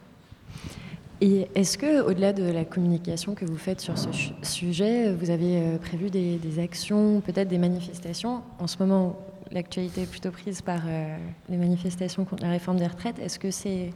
[1.23, 4.09] Et est-ce que, au-delà de la communication que vous faites sur ce
[4.43, 8.41] sujet, vous avez euh, prévu des, actions, peut-être des manifestations?
[8.59, 9.19] En ce moment,
[9.53, 11.17] l'actualité est plutôt prise par euh,
[11.51, 13.19] les manifestations contre la réforme des retraites.
[13.19, 13.91] Est-ce que c'est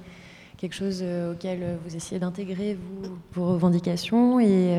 [0.58, 2.76] quelque chose euh, auquel vous essayez d'intégrer
[3.32, 4.38] vos revendications?
[4.38, 4.72] Et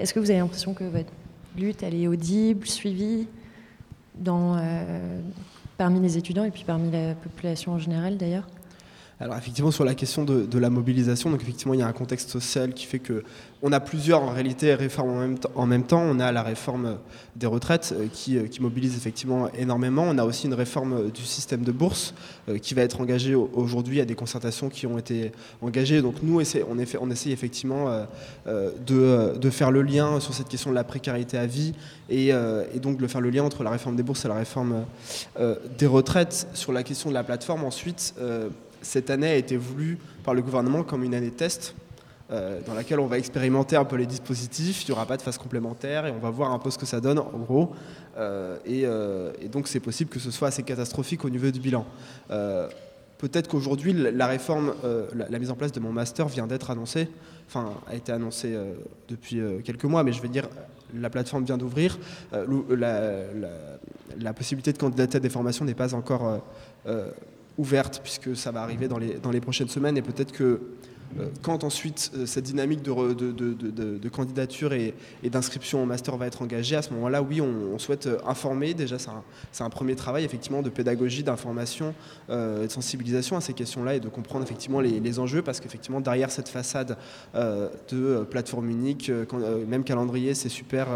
[0.00, 1.12] est-ce que vous avez l'impression que votre
[1.56, 3.28] lutte, elle est audible, suivie
[5.78, 8.48] parmi les étudiants et puis parmi la population en général d'ailleurs?
[9.20, 12.30] Alors effectivement sur la question de, la mobilisation, donc effectivement il y a un contexte
[12.30, 13.22] social qui fait que
[13.62, 16.02] on a plusieurs en réalité réformes en même, temps-.
[16.02, 16.98] On a la réforme
[17.36, 20.02] des retraites euh, qui, euh, qui mobilise effectivement énormément.
[20.06, 22.12] On a aussi une réforme euh, du système de bourse
[22.50, 23.96] euh, qui va être engagée au- aujourd'hui.
[23.96, 26.02] Il y a des concertations qui ont été engagées.
[26.02, 28.04] Donc nous on, on essaye effectivement euh,
[28.46, 31.72] euh, de, euh, de faire le lien sur cette question de la précarité à vie
[32.10, 34.34] et, euh, et donc de faire le lien entre la réforme des bourses et la
[34.34, 34.84] réforme
[35.40, 36.48] euh, des retraites.
[36.52, 38.48] Sur la question de la plateforme ensuite, euh,
[38.84, 41.74] cette année a été voulue par le gouvernement comme une année test
[42.30, 45.22] euh, dans laquelle on va expérimenter un peu les dispositifs, il n'y aura pas de
[45.22, 47.74] phase complémentaire et on va voir un peu ce que ça donne en gros.
[48.16, 51.60] Euh, et, euh, et donc c'est possible que ce soit assez catastrophique au niveau du
[51.60, 51.84] bilan.
[53.18, 54.74] Peut-être qu'aujourd'hui la réforme,
[55.14, 57.08] la, mise en place de mon master vient d'être annoncée,
[57.46, 58.54] enfin a été annoncée
[59.08, 60.48] depuis quelques mois, mais je veux dire
[60.94, 61.98] la plateforme vient d'ouvrir.
[62.32, 63.22] La,
[64.34, 66.40] possibilité de candidater à des formations n'est pas encore
[67.58, 70.60] ouverte puisque ça va arriver dans les, dans les prochaines semaines et peut-être que
[71.18, 76.26] euh, quand ensuite euh, cette dynamique de, de, de- candidature et, d'inscription au master va
[76.26, 78.74] être engagée, à ce moment-là, oui, on, souhaite euh, informer.
[78.74, 81.94] Déjà, c'est un, un premier travail effectivement de pédagogie, d'information,
[82.30, 86.30] euh, de sensibilisation à ces questions-là et de comprendre effectivement les, enjeux parce qu'effectivement derrière
[86.30, 86.96] cette façade
[87.34, 89.12] de plateforme unique,
[89.68, 90.88] même calendrier, c'est super,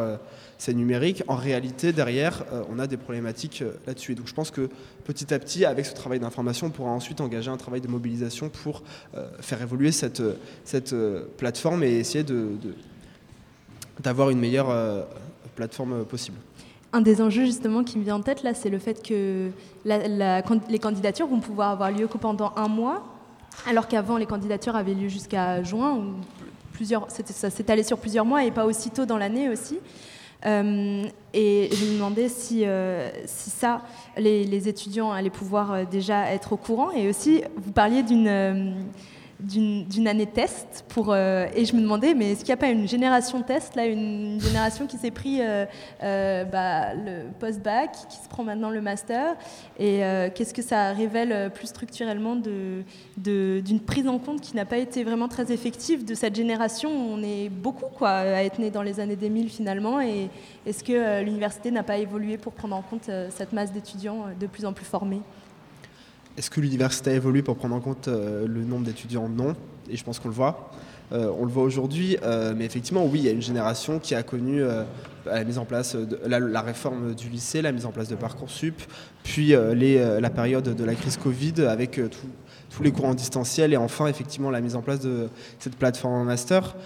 [0.57, 1.23] c'est numérique.
[1.29, 4.17] En réalité, derrière, on a des problématiques là-dessus.
[4.17, 4.69] Donc, je pense que
[5.09, 8.51] petit à petit, avec ce travail d'information, on pourra ensuite engager un travail de mobilisation
[8.51, 8.83] pour
[9.17, 10.23] euh, faire évoluer cette,
[10.65, 12.75] cette euh, plateforme et essayer de, de-
[14.01, 15.03] d'avoir une meilleure euh,
[15.57, 16.37] plateforme possible.
[16.93, 19.49] Un des enjeux justement qui me vient en tête là, c'est le fait que
[19.87, 23.03] les candidatures vont pouvoir avoir lieu que pendant un mois,
[23.67, 26.03] alors qu'avant les candidatures avaient lieu jusqu'à juin, ou
[26.75, 29.79] plusieurs, ça allé sur plusieurs mois et pas aussitôt dans l'année aussi.
[30.47, 33.83] Euh, et je me demandais si, euh, si ça,
[34.17, 36.91] les, les étudiants allaient pouvoir euh, déjà être au courant.
[36.93, 38.77] Et aussi, vous parliez d'une d'une
[39.41, 42.71] d'une année test pour euh, et je me demandais mais est-ce qu'il n'y a pas
[42.71, 45.65] une génération test là une génération qui s'est pris euh,
[46.03, 49.37] euh, bah, le post-bac qui se prend maintenant le master
[49.79, 50.01] et
[50.35, 52.83] qu'est-ce que ça révèle plus structurellement de
[53.17, 57.23] d'une prise en compte qui n'a pas été vraiment très effective de cette génération on
[57.23, 60.31] est beaucoup quoi à être né dans les années 2000 finalement et
[60.67, 64.65] est-ce que l'université n'a pas évolué pour prendre en compte cette masse d'étudiants de plus
[64.65, 65.21] en plus formés?
[66.39, 69.29] Est-ce que l'université a évolué pour prendre en compte euh, le nombre d'étudiants?
[69.29, 69.57] Non,
[69.91, 70.71] et je pense qu'on le voit.
[71.11, 74.15] Euh, on le voit aujourd'hui, euh, mais effectivement, oui, il y a une génération qui
[74.15, 74.63] a connu
[75.27, 78.81] la mise en place de la, réforme du lycée, la mise en place de Parcoursup,
[79.25, 82.01] puis la période de la crise Covid avec
[82.71, 86.15] tous les cours en distanciel et enfin, effectivement, la mise en place de cette plateforme
[86.15, 86.77] en master.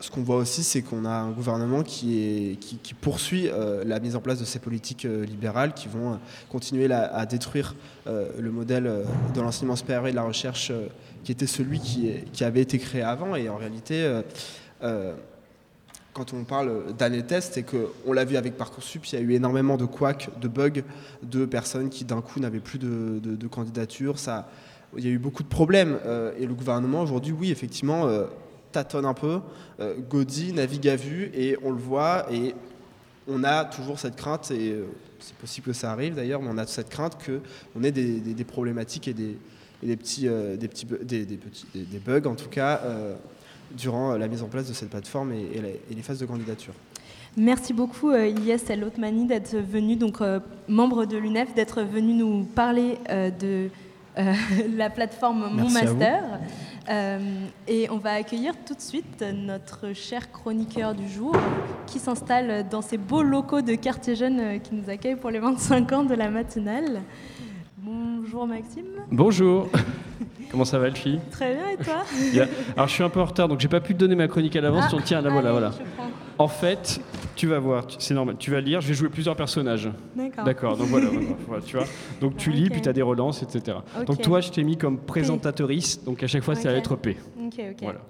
[0.00, 2.56] Ce qu'on voit aussi, c'est qu'on a un gouvernement qui,
[3.00, 6.16] poursuit euh, la mise en place de ces politiques euh, libérales qui vont euh,
[6.50, 7.74] continuer à détruire
[8.06, 8.90] le modèle
[9.34, 10.72] de l'enseignement supérieur et de la recherche
[11.24, 13.36] qui était celui qui, avait été créé avant.
[13.36, 14.22] Et en réalité,
[14.80, 19.32] quand on parle d'année test, c'est qu'on l'a vu avec Parcoursup, il y a eu
[19.34, 20.82] énormément de couacs, de bugs,
[21.22, 24.14] de personnes qui d'un coup n'avaient plus de, de, candidature.
[24.96, 25.98] Il y a eu beaucoup de problèmes.
[26.38, 28.08] et le gouvernement aujourd'hui, oui, effectivement,
[28.72, 29.40] tâtonne un peu,
[29.80, 32.26] euh, godit, navigue à vue, et on le voit.
[32.32, 32.54] Et
[33.26, 34.86] on a toujours cette crainte, et euh,
[35.18, 39.08] c'est possible que ça arrive d'ailleurs, mais on a cette crainte qu'on ait des, problématiques
[39.08, 39.36] et des,
[39.82, 42.80] et des petits, euh, des, petits, des, petits des, bugs, en tout cas,
[43.70, 46.74] durant la mise en place de cette plateforme et, les phases de candidature.
[47.36, 50.18] Merci beaucoup Ilyes El Otmani d'être venu, donc
[50.66, 53.68] membre de l'UNEF, d'être venu nous parler de
[54.76, 55.70] la plateforme Mon.
[55.70, 56.22] Master.
[56.90, 57.18] Euh,
[57.66, 61.36] et on va accueillir tout de suite notre cher chroniqueur du jour
[61.86, 65.38] qui s'installe dans ces beaux locaux de quartier jeune euh, qui nous accueillent pour les
[65.38, 67.02] 25 ans de la matinale.
[67.76, 68.86] Bonjour Maxime.
[69.10, 69.68] Bonjour.
[70.50, 71.20] Comment ça va, le fille?
[71.30, 72.02] Très bien et toi?
[72.74, 74.56] Alors, je suis un peu en retard, donc j'ai pas pu te donner ma chronique
[74.56, 74.84] à l'avance.
[74.90, 75.74] Ah, tiens, la voilà, allez, voilà.
[75.96, 76.08] prends.
[76.38, 77.00] En fait,
[77.38, 78.36] tu vas voir, c'est normal.
[78.38, 78.80] Tu vas lire.
[78.80, 79.88] Je vais jouer plusieurs personnages.
[80.14, 80.44] D'accord.
[80.44, 80.76] D'accord.
[80.76, 81.86] Donc voilà, voilà, voilà, tu vois.
[82.20, 83.78] Donc tu lis, puis tu as des relances, etc.
[84.06, 86.02] Donc toi, je t'ai mis comme présentatrice.
[86.04, 87.16] Donc à chaque fois, c'est la lettre P.
[87.40, 87.76] Ok, ok.
[87.82, 88.00] Voilà.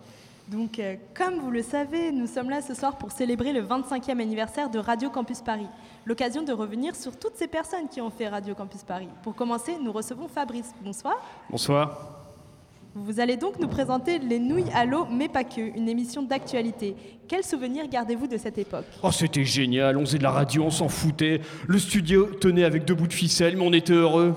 [0.49, 4.19] Donc, euh, comme vous le savez, nous sommes là ce soir pour célébrer le 25e
[4.19, 5.67] anniversaire de Radio Campus Paris.
[6.07, 9.09] L'occasion de revenir sur toutes ces personnes qui ont fait Radio Campus Paris.
[9.23, 10.73] Pour commencer, nous recevons Fabrice.
[10.83, 11.21] Bonsoir.
[11.51, 12.18] Bonsoir.
[12.95, 16.97] Vous allez donc nous présenter Les Nouilles à l'eau, mais pas que, une émission d'actualité.
[17.29, 18.87] Quels souvenirs gardez-vous de cette époque?
[19.03, 21.41] Oh, c'était génial, on faisait de la radio, on s'en foutait.
[21.67, 24.35] Le studio tenait avec deux bouts de ficelle, mais on était heureux.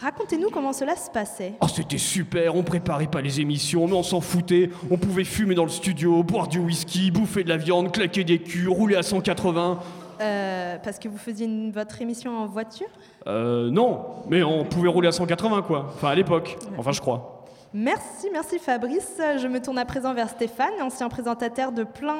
[0.00, 1.52] Racontez-nous comment cela se passait.
[1.60, 4.70] Oh, c'était super, on préparait pas les émissions, mais on s'en foutait.
[4.90, 8.38] On pouvait fumer dans le studio, boire du whisky, bouffer de la viande, claquer des
[8.38, 9.78] culs, rouler à 180.
[10.22, 12.86] Euh, parce que vous faisiez une- votre émission en voiture?
[13.26, 15.86] Euh, non, mais on pouvait rouler à 180, quoi.
[15.94, 16.56] Enfin, à l'époque.
[16.78, 17.39] Enfin, je crois.
[17.72, 19.20] Merci, merci Fabrice.
[19.40, 22.16] Je me tourne à présent vers Stéphane, ancien présentateur de Plein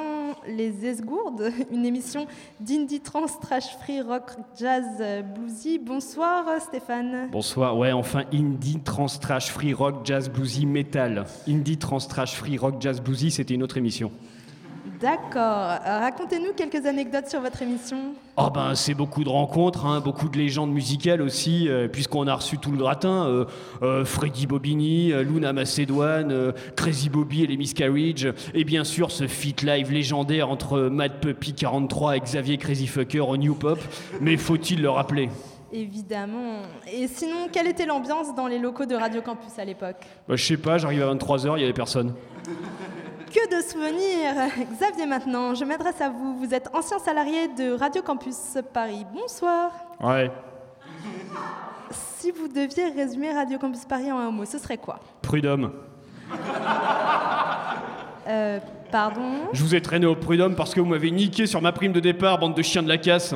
[0.47, 2.25] les Esgourdes, une émission
[2.61, 4.85] d'indie trans, trash free, rock, jazz,
[5.35, 5.77] bluesy.
[5.77, 7.27] Bonsoir Stéphane.
[7.31, 11.25] Bonsoir, ouais, enfin, indie, trans, trash, free, rock, jazz, bluesy, metal.
[11.45, 14.09] Indie, trans, trash, free, rock, jazz, bluesy, c'était une autre émission.
[15.01, 15.79] D'accord.
[15.85, 17.97] Euh, Racontez-nous quelques anecdotes sur votre émission.
[18.37, 22.35] Oh ben c'est beaucoup de rencontres, hein, beaucoup de légendes musicales aussi, euh, puisqu'on a
[22.35, 23.25] reçu tout le gratin.
[23.25, 23.45] euh,
[23.81, 29.63] euh, Freddy Bobini, Luna Macédoine, Crazy Bobby et les Miscarriage, et bien sûr ce feat
[29.63, 33.79] live légendaire entre Mad Puppy 43 et Xavier Crazy Fucker au New Pop.
[34.21, 35.29] Mais faut-il le rappeler?
[35.73, 36.63] Évidemment.
[36.91, 39.95] Et sinon, quelle était l'ambiance dans les locaux de Radio Campus à l'époque?
[40.27, 42.13] Bah, Je sais pas, j'arrive à 23h, il y avait personne.
[43.33, 46.35] Que de souvenirs Xavier maintenant, je m'adresse à vous.
[46.37, 49.05] Vous êtes ancien salarié de Radio Campus Paris.
[49.13, 49.71] Bonsoir.
[50.01, 50.29] Ouais.
[51.91, 54.99] Si vous deviez résumer Radio Campus Paris en un mot, ce serait quoi?
[55.21, 55.71] Prud'homme.
[58.27, 58.59] Euh,
[58.91, 59.47] pardon?
[59.53, 62.01] Je vous ai traîné au Prud'homme parce que vous m'avez niqué sur ma prime de
[62.01, 63.33] départ, bande de chiens de la casse.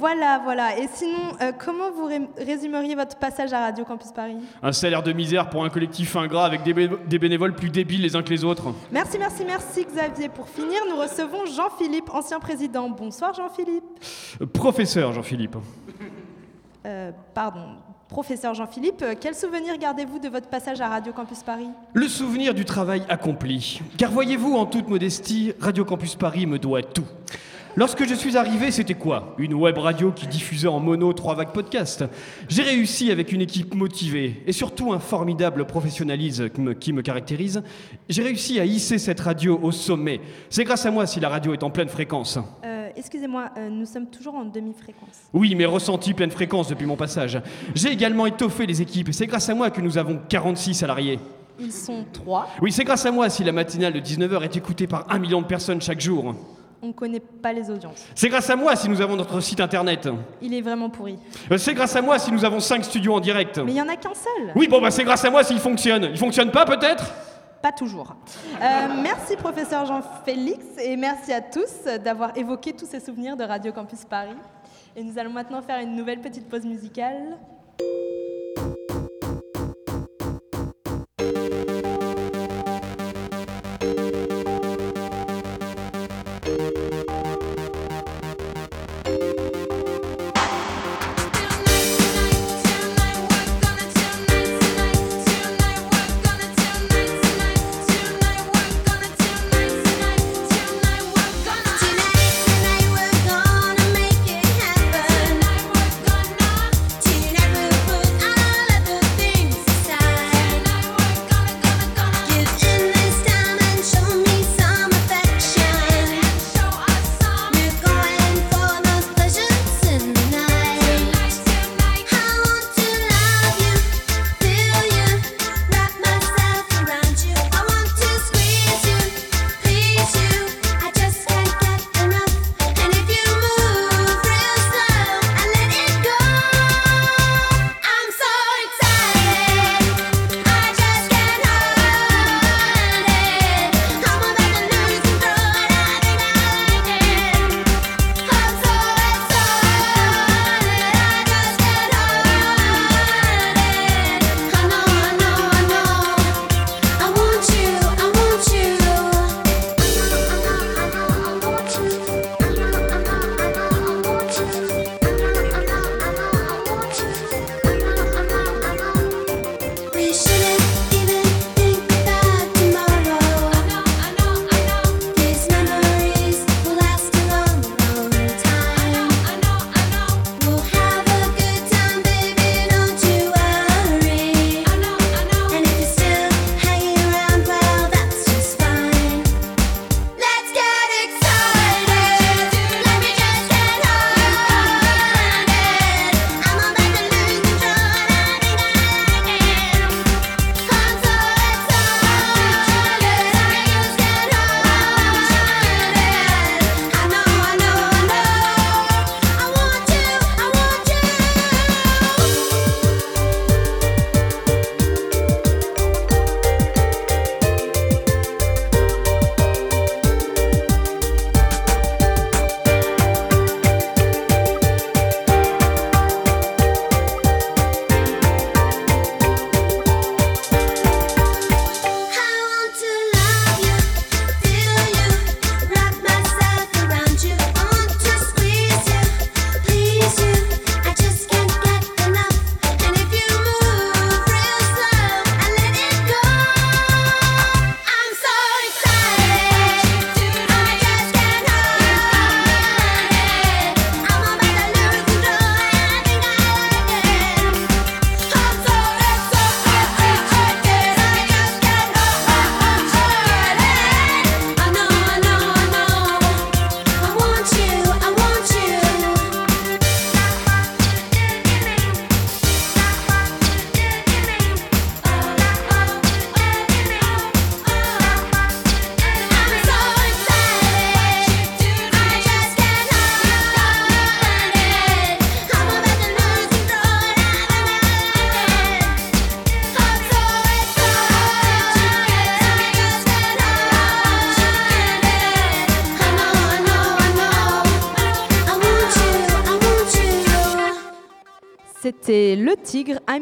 [0.00, 0.78] Voilà, voilà.
[0.78, 4.36] Et sinon, euh, comment vous ré- résumeriez votre passage à Radio Campus Paris?
[4.62, 8.00] Un salaire de misère pour un collectif ingrat avec des, bé- des bénévoles plus débiles
[8.00, 8.72] les uns que les autres.
[8.90, 10.30] Merci, merci, merci Xavier.
[10.30, 12.88] Pour finir, nous recevons Jean-Philippe, ancien président.
[12.88, 13.84] Bonsoir Jean-Philippe.
[14.40, 15.56] Euh, Professeur Jean-Philippe.
[16.86, 17.60] Euh, pardon,
[18.08, 21.68] professeur Jean-Philippe, quel souvenir gardez-vous de votre passage à Radio Campus Paris?
[21.92, 23.82] Le souvenir du travail accompli.
[23.98, 27.04] Car voyez-vous, en toute modestie, Radio Campus Paris me doit tout.
[27.76, 29.34] Lorsque je suis arrivé, c'était quoi?
[29.38, 32.04] Une web radio qui diffusait en mono trois vagues podcasts.
[32.48, 37.62] J'ai réussi avec une équipe motivée et surtout un formidable professionnalisme qui me caractérise.
[38.08, 40.20] J'ai réussi à hisser cette radio au sommet.
[40.48, 42.38] C'est grâce à moi si la radio est en pleine fréquence.
[42.64, 45.28] Euh, Excusez-moi, euh, nous sommes toujours en demi-fréquence.
[45.32, 47.40] Oui, mais ressenti pleine fréquence depuis mon passage.
[47.76, 51.20] J'ai également étoffé les équipes et c'est grâce à moi que nous avons 46 salariés.
[51.60, 52.48] Ils sont trois.
[52.60, 55.40] Oui, c'est grâce à moi si la matinale de 19h est écoutée par un million
[55.40, 56.34] de personnes chaque jour.
[56.82, 58.06] On ne connaît pas les audiences.
[58.14, 60.08] C'est grâce à moi si nous avons notre site internet.
[60.40, 61.18] Il est vraiment pourri.
[61.50, 63.58] Euh, C'est grâce à moi si nous avons 5 studios en direct.
[63.58, 64.52] Mais il n'y en a qu'un seul.
[64.56, 66.04] Oui, bon, bah c'est grâce à moi s'il fonctionne.
[66.04, 67.04] Il fonctionne pas peut-être?
[67.62, 68.16] Pas toujours.
[68.62, 68.66] Euh,
[69.02, 74.04] merci professeur Jean-Félix et merci à tous d'avoir évoqué tous ces souvenirs de Radio Campus
[74.06, 74.30] Paris.
[74.96, 77.36] Et nous allons maintenant faire une nouvelle petite pause musicale.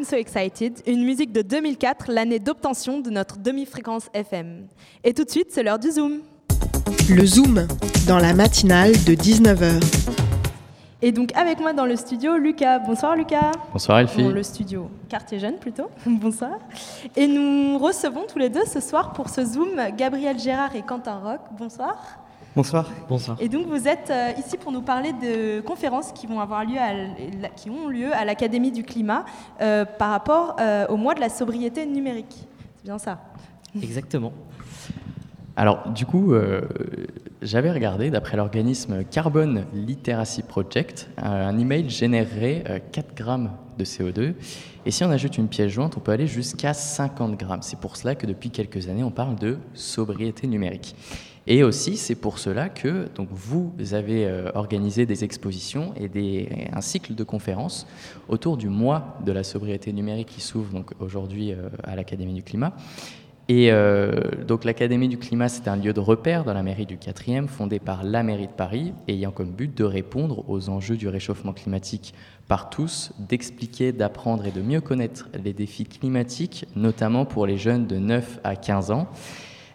[0.09, 4.67] So Excited, une musique de 2004, l'année d'obtention de notre demi-fréquence FM.
[5.05, 6.21] Et tout de suite, c'est l'heure du Zoom.
[7.11, 7.67] Le Zoom,
[8.07, 9.83] dans la matinale de 19h.
[11.03, 12.79] Et donc avec moi dans le studio, Lucas.
[12.79, 13.53] Bonsoir Lucas.
[13.71, 14.23] Bonsoir Elfie.
[14.23, 15.91] Bon, le studio Quartier Jeune plutôt.
[16.07, 16.59] Bonsoir.
[17.15, 21.19] Et nous recevons tous les deux ce soir pour ce Zoom Gabriel Gérard et Quentin
[21.19, 21.41] Rock.
[21.59, 22.19] Bonsoir.
[22.57, 22.91] Bonsoir.
[23.09, 23.37] Bonsoir.
[23.41, 26.79] Et donc vous êtes euh, ici pour nous parler de conférences qui vont avoir lieu
[26.79, 29.25] à, qui ont lieu à l'Académie du climat
[29.61, 32.47] euh, par rapport euh, au mois de la sobriété numérique.
[32.77, 33.21] C'est bien ça.
[33.81, 34.33] Exactement.
[35.59, 36.61] Alors, du coup, euh,
[37.43, 44.35] j'avais regardé, d'après l'organisme Carbon Literacy Project, un email générerait euh, 4 grammes de CO2.
[44.87, 47.63] Et si on ajoute une pièce jointe, on peut aller jusqu'à 50 grammes.
[47.63, 50.95] C'est pour cela que depuis quelques années, on parle de sobriété numérique.
[51.51, 56.83] Et aussi, c'est pour cela que donc, vous avez euh, organisé des expositions et un
[56.83, 57.87] cycle de conférences
[58.29, 62.75] autour du mois de la sobriété numérique qui s'ouvre aujourd'hui euh, à l'Académie du climat.
[63.49, 66.99] Et euh, donc l'Académie du climat, c'est un lieu de repère dans la mairie du
[66.99, 71.09] 4e, fondé par la mairie de Paris, ayant comme but de répondre aux enjeux du
[71.09, 72.13] réchauffement climatique
[72.47, 77.87] par tous, d'expliquer, d'apprendre et de mieux connaître les défis climatiques, notamment pour les jeunes
[77.87, 79.09] de 9 à 15 ans.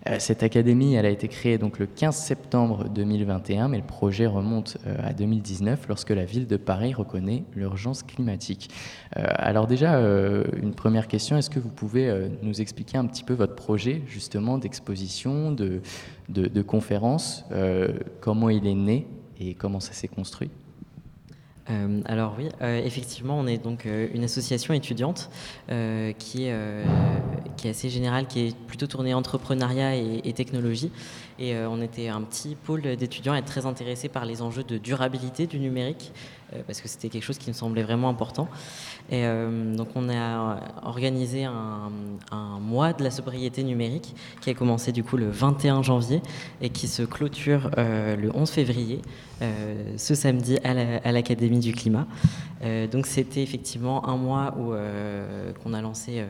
[0.08, 4.78] Euh, Cette académie, a été créée donc le 15 septembre 2021, mais le projet remonte
[4.86, 8.70] euh, à 2019 lorsque la ville de Paris reconnaît l'urgence climatique.
[9.18, 9.94] Euh, alors déjà,
[10.62, 14.58] une première question, est-ce que vous pouvez nous expliquer un petit peu votre projet justement
[14.58, 15.82] d'exposition, de,
[16.30, 17.46] de, conférence,
[18.22, 19.08] comment il est né
[19.40, 20.50] et comment ça s'est construit?
[21.70, 25.30] Euh, alors oui, euh, effectivement, on est donc euh, une association étudiante
[26.18, 26.54] qui, est,
[27.66, 30.92] assez générale, qui est plutôt tournée entrepreneuriat et, technologie.
[31.40, 34.78] Et on était un petit pôle d'étudiants à être très intéressés par les enjeux de
[34.78, 36.12] durabilité du numérique,
[36.68, 38.48] parce que c'était quelque chose qui me semblait vraiment important.
[39.12, 41.90] Euh, donc on a organisé un,
[42.62, 46.22] mois de la sobriété numérique qui a commencé du coup le 21 janvier
[46.62, 49.02] et qui se clôture euh, le 11 février,
[49.42, 52.08] euh, ce samedi à la- à l'Académie du climat.
[52.64, 56.26] Euh, donc c'était effectivement un mois où euh, qu'on a lancé euh,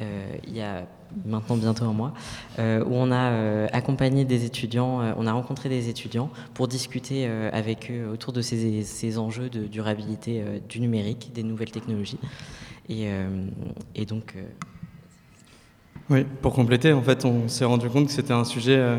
[0.00, 0.86] euh, il y a
[1.26, 2.12] maintenant bientôt un mois,
[2.58, 6.68] euh, où on a euh, accompagné des étudiants, euh, on a rencontré des étudiants pour
[6.68, 11.70] discuter euh, avec eux autour de ces, enjeux de durabilité euh, du numérique, des nouvelles
[11.70, 12.07] technologies.
[12.88, 13.46] Et, euh,
[13.94, 14.42] et donc, euh,
[16.10, 18.96] Oui, pour compléter, en fait, on s'est rendu compte que c'était un sujet euh,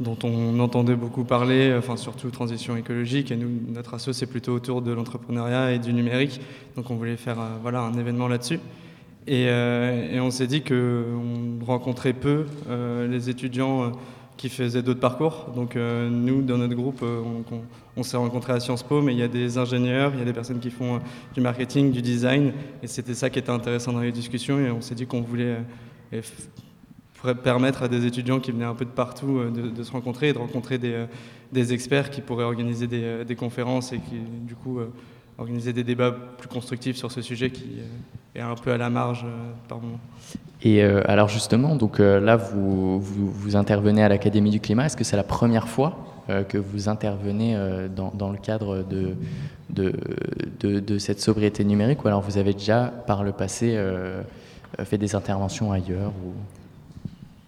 [0.00, 3.30] dont on entendait beaucoup parler, enfin surtout transition écologique.
[3.30, 6.40] Et nous, notre asso, c'est plutôt autour de l'entrepreneuriat et du numérique.
[6.76, 8.60] Donc on voulait faire voilà, un événement là-dessus.
[9.26, 9.50] Et,
[10.20, 12.46] on s'est dit qu'on rencontrait peu
[13.10, 13.92] les étudiants
[14.38, 15.50] qui faisaient d'autres parcours.
[15.54, 17.22] Donc euh, nous, dans notre groupe, euh,
[17.96, 20.24] on, s'est rencontrés à Sciences Po, mais il y a des ingénieurs, il y a
[20.24, 20.98] des personnes qui font euh,
[21.34, 22.52] du marketing, du design.
[22.82, 24.58] Et c'était ça qui était intéressant dans les discussions.
[24.60, 25.58] Et on s'est dit qu'on voulait...
[27.42, 30.38] permettre à des étudiants qui venaient un peu de partout de, se rencontrer et de
[30.38, 34.78] rencontrer des, experts qui pourraient organiser des, des conférences et qui, du coup,
[35.38, 38.90] organiser des débats plus constructifs sur ce sujet qui euh, est un peu à la
[38.90, 40.00] marge euh, par moment.
[40.62, 44.86] Et euh, alors justement, donc euh, là, vous, vous, vous intervenez à l'Académie du climat.
[44.86, 45.96] Est-ce que c'est la première fois
[46.28, 47.56] euh, que vous intervenez
[47.94, 49.14] dans, dans le cadre de,
[49.70, 49.94] de,
[50.60, 53.80] de, de cette sobriété numérique ou alors vous avez déjà par le passé
[54.82, 56.32] fait des interventions ailleurs ou...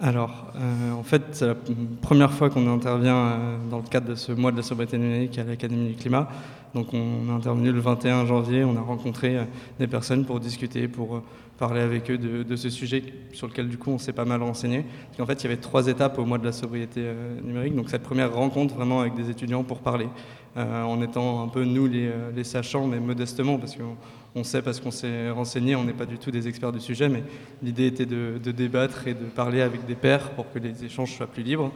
[0.03, 1.55] Alors, euh, en fait, c'est la
[2.01, 5.39] première fois qu'on intervient euh, dans le cadre de ce mois de la sobriété numérique
[5.39, 6.27] à l'Académie du climat.
[6.75, 9.45] Donc, on a intervenu le 21 janvier, on a rencontré euh,
[9.81, 11.23] des personnes pour discuter, pour euh,
[11.59, 13.03] parler avec eux de, ce sujet
[13.33, 14.85] sur lequel, du coup, on s'est pas mal renseigné.
[15.07, 17.75] Parce qu'en fait, il y avait trois étapes au mois de la sobriété euh, numérique.
[17.75, 20.09] Donc, cette première rencontre vraiment avec des étudiants pour parler,
[20.57, 23.95] en étant un peu nous les, les sachants, mais modestement, parce qu'on
[24.35, 27.09] on sait parce qu'on s'est renseigné, on n'est pas du tout des experts du sujet,
[27.09, 27.23] mais
[27.63, 31.29] l'idée était de, débattre et de parler avec des pairs pour que les échanges soient
[31.29, 31.71] plus libres.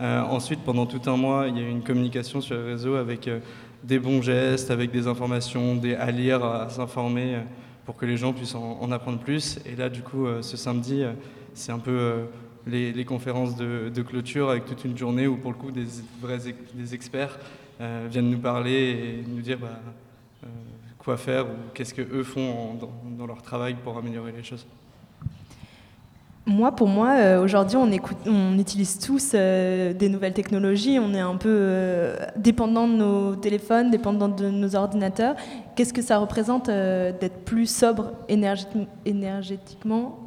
[0.00, 3.28] Ensuite, pendant tout un mois, il y a eu une communication sur les réseaux avec
[3.82, 7.40] des bons gestes, avec des informations, des à lire, à s'informer, euh,
[7.84, 9.58] pour que les gens puissent en, en apprendre plus.
[9.66, 11.12] Et là, du coup, euh, ce samedi, euh,
[11.54, 12.24] c'est un peu
[12.66, 15.86] les, conférences de, clôture avec toute une journée où, pour le coup, des
[16.20, 16.38] vrais
[16.74, 17.38] des experts
[18.08, 19.80] viennent nous parler et nous dire bah,
[20.98, 22.78] quoi faire ou qu'est-ce que eux font
[23.18, 24.66] dans leur travail pour améliorer les choses.
[26.44, 30.98] Moi, pour moi, euh, aujourd'hui, on, utilise tous euh, des nouvelles technologies.
[30.98, 35.36] On est un peu euh, dépendant de nos téléphones, dépendant de nos ordinateurs.
[35.76, 40.18] Qu'est-ce que ça représente d'être plus sobre énergéti- énergétiquement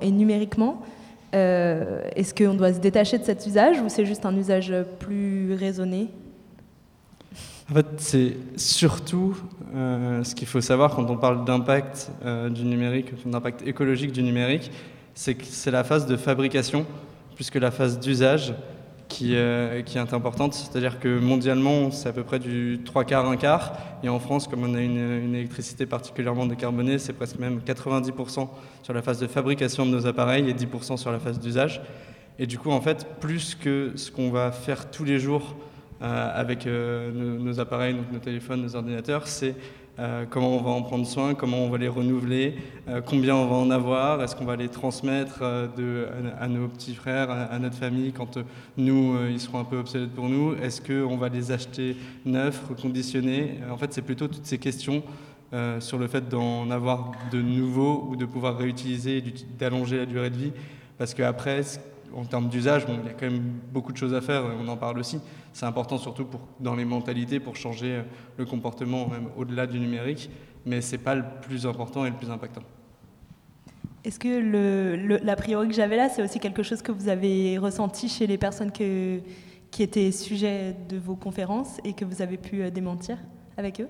[0.00, 0.80] et numériquement
[1.32, 6.08] Est-ce qu'on doit se détacher de cet usage ou c'est juste un usage plus raisonné?
[7.70, 9.36] En fait, c'est surtout
[9.74, 12.10] ce qu'il faut savoir quand on parle d'impact
[12.50, 14.70] du numérique, d'impact écologique du numérique,
[15.14, 16.86] c'est la phase de fabrication
[17.34, 18.54] plus que la phase d'usage
[19.08, 20.54] qui, euh, est importante.
[20.54, 23.72] C'est-à-dire que mondialement, c'est à peu près du 3 quarts, 1 quart.
[24.02, 28.48] Et en France, comme on a une, une électricité particulièrement décarbonée, c'est presque même 90%
[28.82, 31.80] sur la phase de fabrication de nos appareils et 10% sur la phase d'usage.
[32.38, 35.54] Et du coup, en fait, plus que ce qu'on va faire tous les jours
[36.02, 39.54] euh, avec euh, nos, nos appareils, donc nos téléphones, nos ordinateurs, c'est
[39.98, 42.56] euh, comment on va en prendre soin, comment on va les renouveler,
[42.88, 46.06] euh, combien on va en avoir, est-ce qu'on va les transmettre euh,
[46.40, 48.38] à, nos petits frères, à, à notre famille quand
[48.76, 53.60] nous, ils seront un peu obsolètes pour nous, est-ce qu'on va les acheter neufs, reconditionnés?
[53.70, 55.02] En fait, c'est plutôt toutes ces questions
[55.78, 59.22] sur le fait d'en avoir de nouveaux ou de pouvoir réutiliser
[59.56, 60.52] d'allonger la durée de vie.
[60.98, 61.62] Parce qu'après,
[62.14, 63.42] en termes d'usage, bon, il y a quand même
[63.72, 65.20] beaucoup de choses à faire, on en parle aussi.
[65.52, 66.26] C'est important surtout
[66.60, 68.02] dans les mentalités pour changer euh,
[68.38, 70.30] le comportement même au-delà du numérique,
[70.64, 72.62] mais c'est pas le plus important et le plus impactant.
[74.04, 77.56] Est-ce que le, l'a priori que j'avais là, c'est aussi quelque chose que vous avez
[77.58, 82.62] ressenti chez les personnes qui étaient sujets de vos conférences et que vous avez pu
[82.62, 83.18] euh, démentir
[83.56, 83.88] avec eux?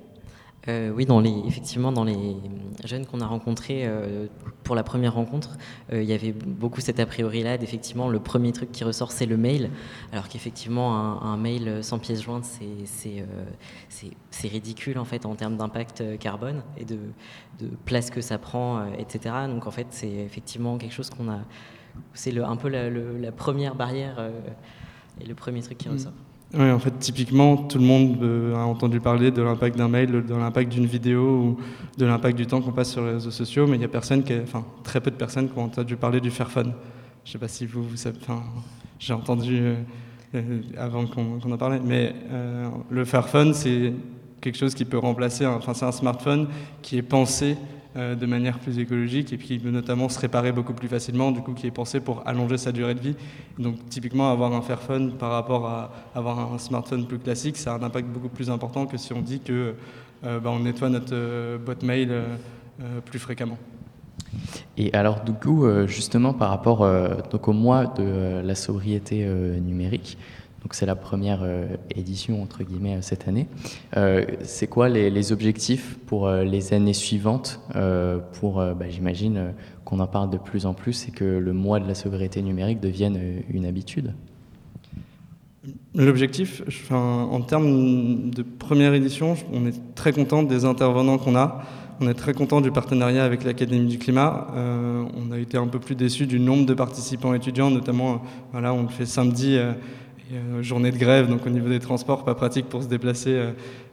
[0.68, 2.36] Euh, oui, dans les, effectivement, dans les
[2.84, 4.28] jeunes qu'on a rencontrés euh,
[4.62, 5.58] pour la première rencontre,
[5.92, 7.58] euh, il y avait beaucoup cet a priori-là.
[7.58, 9.70] d'Effectivement, le premier truc qui ressort, c'est le mail.
[10.10, 13.26] Alors qu'effectivement, un, un mail sans pièce jointe, c'est, c'est,
[13.90, 16.98] c'est, c'est ridicule en fait en termes d'impact carbone et de,
[17.60, 19.34] de place que ça prend, etc.
[19.48, 21.40] Donc en fait, c'est effectivement quelque chose qu'on a.
[22.14, 24.16] C'est le, un peu la, le- la première barrière
[25.20, 25.92] et le premier truc qui Mm.
[25.92, 26.12] ressort.
[26.56, 30.24] Oui, en fait, typiquement, tout le monde euh, a entendu parler de l'impact d'un mail,
[30.24, 31.56] de l'impact d'une vidéo ou
[31.98, 34.22] de l'impact du temps qu'on passe sur les réseaux sociaux, mais il y a personne
[34.22, 36.72] qui enfin, très peu de personnes qui ont entendu parler du Fairphone.
[37.24, 38.42] Je ne sais pas si vous, vous savez, enfin,
[39.00, 39.74] j'ai entendu euh,
[40.34, 43.92] euh, avant qu'on en parlait, mais euh, le Fairphone, c'est
[44.40, 46.48] quelque chose qui peut remplacer, enfin, c'est un smartphone
[46.82, 47.56] qui est pensé
[47.96, 51.30] euh, de manière plus écologique et puis qui peut notamment se réparer beaucoup plus facilement,
[51.30, 53.16] du coup qui est pensé pour allonger sa durée de vie.
[53.58, 57.78] Donc typiquement avoir un Fairphone par rapport à avoir un smartphone plus classique, ça a
[57.78, 59.74] un impact beaucoup plus important que si on dit que
[60.24, 63.58] euh, bah, on nettoie notre euh, boîte mail euh, plus fréquemment.
[64.76, 66.84] Et alors, du coup, justement, par rapport
[67.30, 69.24] donc au mois de la sobriété
[69.60, 70.18] numérique,
[70.64, 73.46] donc c'est la première euh, édition entre guillemets euh, cette année.
[73.98, 77.60] euh, c'est quoi les, objectifs pour les années suivantes
[78.34, 79.54] Pour, bah, j'imagine
[79.84, 82.80] qu'on en parle de plus en plus et que le mois de la sobriété numérique
[82.80, 84.12] devienne une habitude?
[85.94, 91.62] L'objectif, en termes de première édition, on est très content des intervenants qu'on a.
[92.00, 94.48] On est très content du partenariat avec l'Académie du climat.
[94.54, 98.82] On a été un peu plus déçus du nombre de participants étudiants, notamment, voilà, on
[98.82, 99.58] le fait samedi,
[100.62, 103.50] journée de grève, donc au niveau des transports, pas pratique pour se déplacer euh,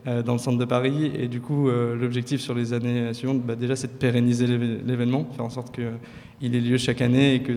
[0.08, 1.12] euh, dans le centre de Paris.
[1.18, 5.28] Et du coup, euh, l'objectif sur les années suivantes, bah, déjà, c'est de pérenniser l'événement,
[5.36, 7.54] faire en sorte qu'il ait lieu chaque année et que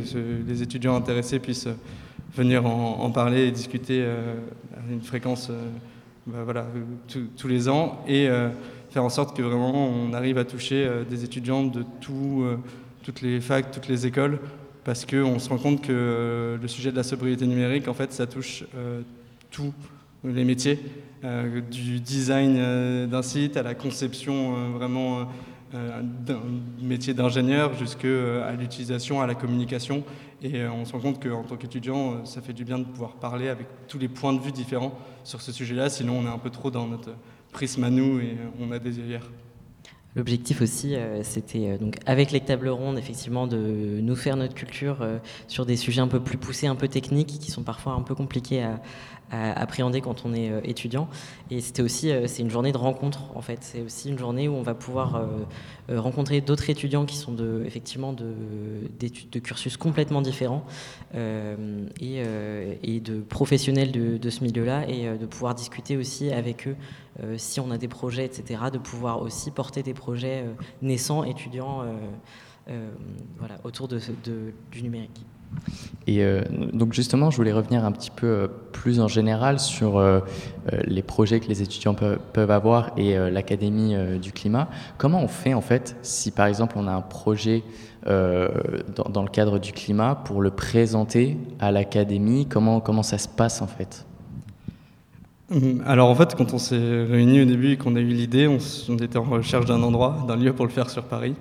[0.46, 1.76] les étudiants intéressés puissent euh,
[2.36, 4.34] venir en, parler et discuter euh,
[4.76, 5.68] à une fréquence euh,
[6.26, 8.48] bah, voilà, euh, tous- les ans et euh,
[8.90, 12.56] faire en sorte que vraiment on arrive à toucher euh, des étudiants de tout, euh,
[13.04, 14.40] toutes les facs, toutes les écoles,
[14.84, 18.26] parce qu'on se rend compte que le sujet de la sobriété numérique, en fait, ça
[18.26, 19.00] touche euh,
[19.50, 19.72] tous
[20.24, 20.78] les métiers,
[21.24, 25.28] euh, du design euh, d'un site à la conception vraiment
[25.72, 26.38] d'un
[26.80, 30.04] métier d'ingénieur jusqu'à l'utilisation, à la communication.
[30.40, 33.48] Et on se rend compte qu'en tant qu'étudiant, ça fait du bien de pouvoir parler
[33.48, 36.50] avec tous les points de vue différents sur ce sujet-là, sinon on est un peu
[36.50, 37.10] trop dans notre
[37.50, 39.28] prisme à nous et on a des œillères.
[40.16, 44.54] L'objectif aussi, euh, c'était euh, donc avec les tables rondes, effectivement, de nous faire notre
[44.54, 47.94] culture euh, sur des sujets un peu plus poussés, un peu techniques, qui sont parfois
[47.94, 48.80] un peu compliqués à,
[49.30, 51.08] à appréhender quand on est euh, étudiant.
[51.50, 53.58] Et c'était aussi, euh, c'est une journée de rencontre en fait.
[53.62, 57.62] C'est aussi une journée où on va pouvoir euh, rencontrer d'autres étudiants qui sont de,
[57.66, 58.34] effectivement de,
[59.32, 60.64] de cursus complètement différents
[61.14, 62.22] et,
[62.82, 66.76] et de professionnels de, ce milieu-là et de pouvoir discuter aussi avec eux
[67.36, 70.44] si on a des projets, etc., de pouvoir aussi porter des projets
[70.82, 71.84] naissants, étudiants,
[73.38, 74.00] voilà, autour de-
[74.70, 75.24] du numérique.
[76.06, 76.42] Et euh,
[76.72, 80.20] donc justement, je voulais revenir un petit peu euh, plus en général sur euh,
[80.84, 84.68] les projets que les étudiants peuvent, avoir et l'Académie du climat.
[84.98, 87.62] Comment on fait en fait si par exemple on a un projet
[88.06, 92.46] dans, le cadre du climat pour le présenter à l'Académie?
[92.46, 94.04] Comment, comment ça se passe en fait?
[95.50, 98.46] Hum, Alors en fait, quand on s'est réunis au début et qu'on a eu l'idée,
[98.46, 101.34] on était en recherche d'un endroit, d'un lieu pour le faire sur Paris.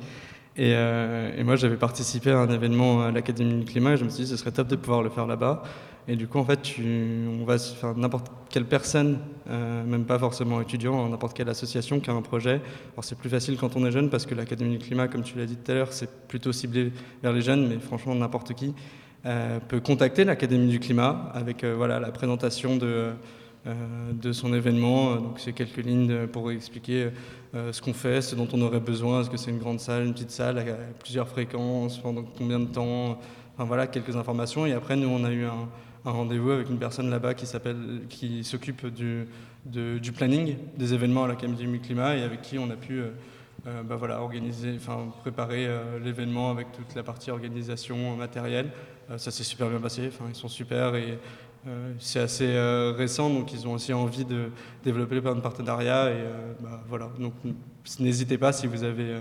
[0.56, 4.04] Et, euh, et moi, j'avais participé à un événement à l'Académie du climat et je
[4.04, 5.64] me suis dit ce serait top de pouvoir le faire là-bas.
[6.08, 10.60] Et du coup, en fait, on va faire n'importe quelle personne, euh, même pas forcément
[10.60, 12.62] étudiant, n'importe quelle association qui a un projet.
[12.93, 15.38] Alors c'est plus facile quand on est jeune parce que l'Académie du climat, comme tu
[15.38, 16.91] l'as dit tout à l'heure, c'est plutôt ciblé
[17.24, 18.74] vers les jeunes, mais franchement, n'importe qui
[19.26, 23.14] euh, peut contacter l'Académie du climat avec voilà, la présentation de,
[23.66, 25.16] de son événement.
[25.16, 27.09] Donc c'est quelques lignes pour expliquer
[27.55, 30.05] euh, ce qu'on fait, ce dont on aurait besoin, est-ce que c'est une grande salle,
[30.05, 30.64] une petite salle, à
[30.99, 33.20] plusieurs fréquences, pendant combien de temps,
[33.53, 34.66] enfin voilà, quelques informations.
[34.66, 35.70] Et après, nous, on a eu un,
[36.03, 39.28] rendez-vous avec une personne là-bas qui s'appelle, qui s'occupe du,
[39.66, 43.09] du planning des événements à l'Académie du climat et avec qui on a pu euh,
[43.66, 48.72] euh, bah voilà, organiser, enfin préparer euh, l'événement avec toute la partie organisation matérielle.
[49.09, 51.16] Euh, ça s'est super bien passé, enfin ils sont super et euh,
[51.99, 54.49] c'est assez euh, récent, donc ils ont aussi envie de
[54.84, 57.09] développer plein de partenariats et euh, bah, voilà.
[57.20, 57.34] Donc
[57.99, 59.18] n'hésitez pas si vous avez,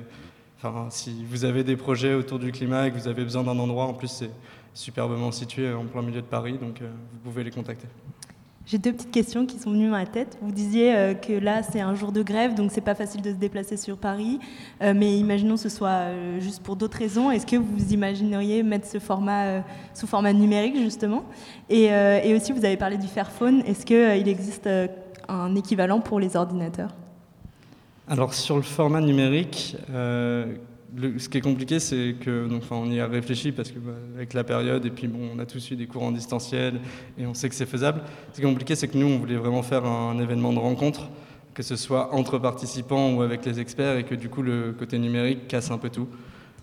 [0.65, 3.59] euh, si vous avez des projets autour du climat et que vous avez besoin d'un
[3.59, 4.31] endroit, en plus c'est
[4.75, 7.87] superbement situé en plein milieu de Paris, donc euh, vous pouvez les contacter.
[8.65, 10.39] J'ai deux petites questions qui sont venues dans la tête.
[10.41, 13.31] Vous disiez euh, que là, c'est un jour de grève, donc c'est pas facile de
[13.31, 14.39] se déplacer sur Paris.
[14.83, 17.31] Euh, mais imaginons que ce soit euh, juste pour d'autres raisons.
[17.33, 21.25] Est-ce que vous imagineriez mettre ce format sous format numérique, justement?
[21.69, 23.63] Et, et aussi, vous avez parlé du Fairphone.
[23.67, 24.69] Est-ce qu'il existe
[25.29, 26.95] un équivalent pour les ordinateurs?
[28.09, 29.77] Alors sur le format numérique,
[31.19, 34.35] ce qui est compliqué, c'est que, donc, on y a réfléchi parce que bah, avec
[34.35, 36.81] la période et puis bon, on a tous eu des cours en distanciel
[37.19, 38.03] et on sait que c'est faisable.
[38.33, 41.09] Ce qui est compliqué, c'est que nous, on voulait vraiment faire un événement de rencontre,
[41.55, 44.99] que ce soit entre participants ou avec les experts, et que du coup le côté
[44.99, 46.09] numérique casse un peu tout.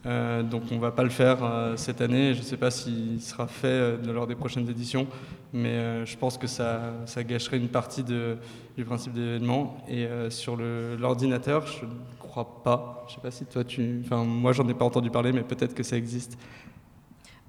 [0.06, 2.34] Euh, donc on va pas le faire euh, cette année.
[2.34, 5.08] Je ne sais pas s'il sera fait euh, lors des prochaines éditions,
[5.52, 6.94] mais je pense que ça,
[7.28, 9.78] gâcherait une partie du principe de l'événement.
[9.90, 13.06] Et sur l'ordinateur, je ne crois pas.
[13.08, 14.02] Je sais pas si toi tu.
[14.06, 16.38] Enfin, moi j'en ai pas entendu parler, mais peut-être que ça existe.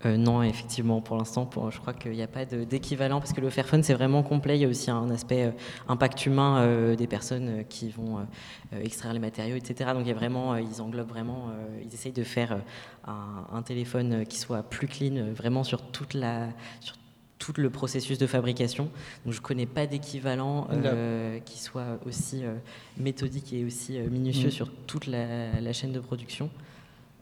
[0.06, 3.50] Euh, non, effectivement, pour l'instant, je crois qu'il n'y a pas d'équivalent parce que le
[3.50, 4.56] Fairphone, c'est vraiment complet.
[4.56, 5.50] Il y a aussi un aspect euh,
[5.88, 8.26] impact humain euh, des personnes qui vont
[8.72, 9.90] extraire les matériaux, etc.
[9.92, 11.50] Donc, il y a vraiment, ils englobent vraiment,
[11.84, 12.60] ils essayent de faire
[13.06, 16.48] un, téléphone qui soit plus clean, vraiment sur toute la,
[16.80, 16.96] sur
[17.40, 18.84] tout le processus de fabrication.
[19.24, 22.54] Donc, je ne connais pas d'équivalent euh, qui soit aussi euh,
[22.98, 24.52] méthodique et aussi euh, minutieux Mm.
[24.52, 26.48] sur toute la, la chaîne de production.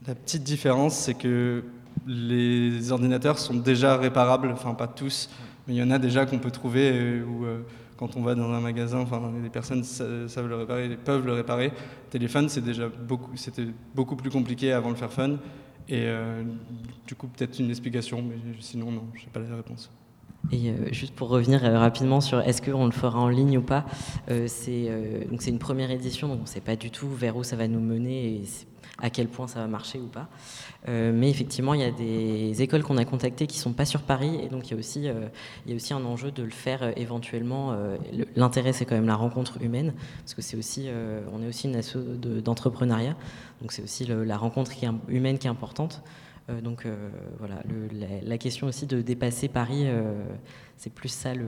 [0.05, 1.63] La petite différence, c'est que
[2.05, 5.29] les ordinateurs sont déjà réparables, enfin pas tous,
[5.67, 7.45] mais il y en a déjà qu'on peut trouver où
[7.97, 11.33] quand on va dans un magasin, enfin des personnes sa- savent le réparer, peuvent le
[11.33, 11.71] réparer.
[12.09, 15.37] Téléphone, c'est déjà beaucoup, c'était beaucoup plus compliqué avant le Fairphone,
[15.89, 16.07] et
[17.05, 19.89] du coup peut-être une explication, mais sinon non, je n'ai pas la réponse.
[20.51, 23.61] Et euh, juste pour revenir euh, rapidement sur est-ce qu'on le fera en ligne ou
[23.61, 23.85] pas,
[24.31, 24.89] euh, c'est
[25.29, 27.67] donc une première édition, donc on ne sait pas du tout vers où ça va
[27.67, 28.41] nous mener et
[29.01, 30.27] à quel point ça va marcher ou pas.
[30.87, 34.39] Mais effectivement, il y a des écoles qu'on a contactées qui sont pas sur Paris,
[34.43, 35.01] et donc il y a aussi,
[35.67, 37.73] y a aussi un enjeu de le faire éventuellement.
[38.13, 41.75] le- L'intérêt, c'est quand même la rencontre humaine, parce que c'est aussi, est aussi une
[41.77, 43.15] asso de- d'entrepreneuriat,
[43.61, 44.71] donc c'est aussi la rencontre
[45.07, 46.01] humaine qui est importante.
[46.49, 50.13] Euh, donc euh, voilà, le- la, la question aussi de dépasser Paris, euh,
[50.77, 51.45] c'est plus ça le-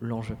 [0.00, 0.36] l'enjeu.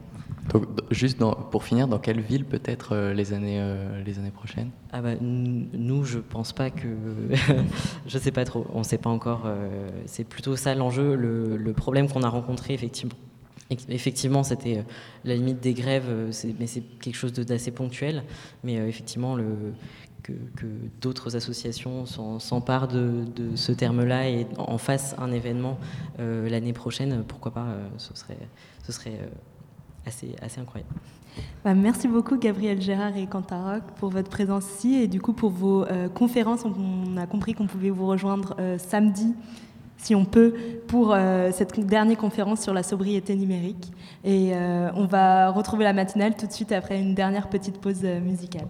[0.52, 3.60] Donc, d- juste dans- pour finir, dans quelle ville peut-être les, années,
[4.04, 4.70] les années prochaines?
[4.92, 6.86] Ah bah, nous, je pense pas que.
[8.06, 9.48] je sais pas trop, on sait pas encore.
[10.06, 11.16] c'est plutôt ça l'enjeu.
[11.16, 13.14] Le, le problème qu'on a rencontré, effectivement.
[13.90, 14.82] Effectivement, c'était
[15.24, 16.06] la limite des grèves,
[16.58, 18.22] mais c'est quelque chose d'assez ponctuel.
[18.64, 19.44] Mais effectivement, le,
[20.22, 20.32] que,
[21.00, 22.06] d'autres associations
[22.38, 25.78] s'emparent de, ce terme-là et en fassent un événement
[26.18, 28.38] euh, l'année prochaine, pourquoi pas euh, Ce serait,
[29.12, 30.92] euh, assez, incroyable.
[31.64, 35.50] Bah, merci beaucoup Gabriel Gérard et Cantaroc pour votre présence ici et du coup pour
[35.50, 36.64] vos conférences.
[36.64, 39.34] On, a compris qu'on pouvait vous rejoindre samedi,
[39.98, 40.54] si on peut,
[40.88, 41.16] pour
[41.52, 43.92] cette dernière conférence sur la sobriété numérique.
[44.24, 44.52] Et
[44.94, 48.66] on va retrouver la matinale tout de suite après une dernière petite pause musicale.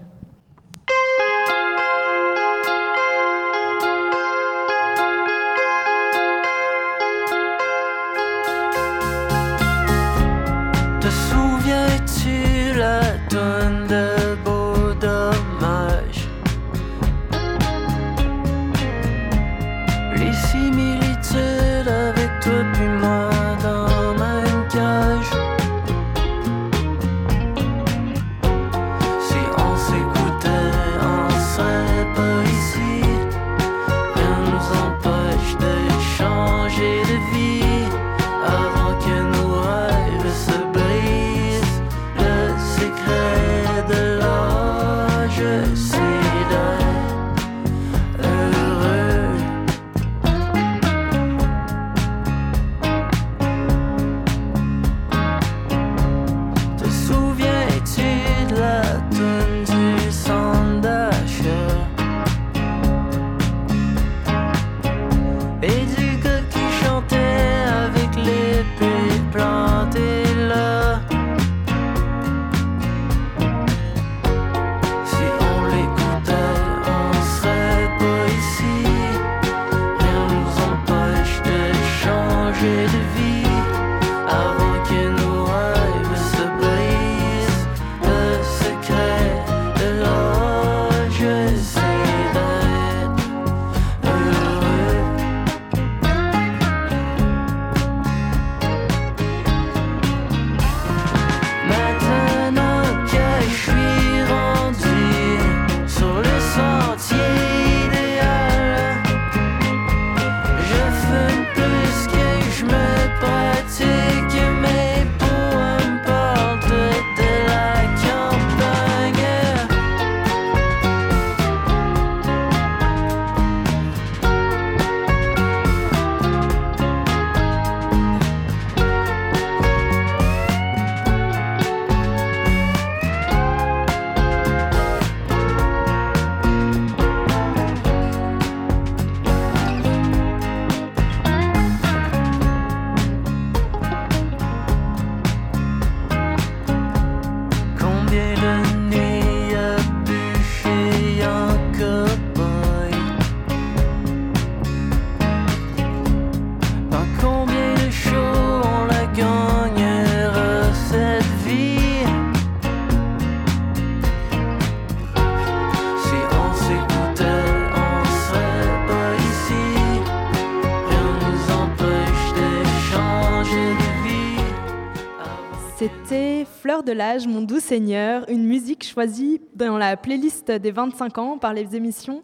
[176.78, 181.36] Fleur de l'âge, mon doux seigneur, une musique choisie dans la playlist des 25 ans
[181.38, 182.22] par les émissions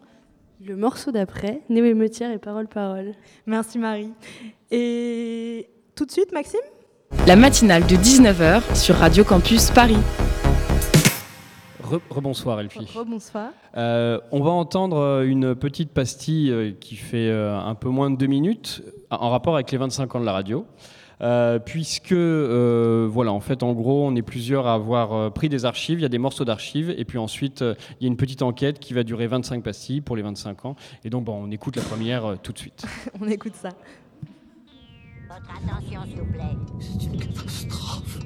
[0.63, 3.15] Le morceau d'après, Néo Émeutière et Parole Parole.
[3.47, 4.13] Merci Marie.
[4.71, 6.61] Et tout de suite, Maxime?
[7.27, 9.97] La matinale de 19h sur Radio Campus Paris.
[11.83, 12.87] Re- Rebonsoir Elfie.
[12.95, 13.49] Rebonsoir.
[13.75, 18.09] Euh, on va entendre euh, une petite pastille euh, qui fait euh, un peu moins
[18.09, 20.65] de deux minutes en rapport avec les 25 ans de la radio.
[21.21, 25.49] Euh, puisque, euh, voilà, en fait, en gros, on est plusieurs à avoir euh, pris
[25.49, 28.17] des archives, il y a des morceaux d'archives, et puis ensuite, il y a une
[28.17, 30.75] petite enquête qui va durer 25 pastilles pour les 25 ans.
[31.03, 32.85] Et donc, bon, on écoute la première euh, tout de suite.
[33.21, 33.69] On écoute ça.
[35.29, 36.43] Votre attention, s'il vous plaît.
[36.79, 38.19] C'est une catastrophe.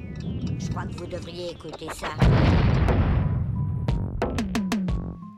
[0.58, 2.08] Je crois que vous devriez écouter ça.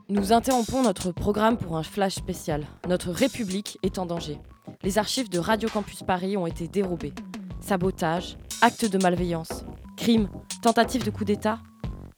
[0.08, 2.66] Nous interrompons notre programme pour un flash spécial.
[2.88, 4.38] Notre République est en danger.
[4.82, 7.14] Les archives de Radio Campus Paris ont été dérobées.
[7.62, 9.64] Sabotage, actes de malveillance,
[9.96, 10.28] crimes,
[10.62, 11.58] tentative de coup d'État.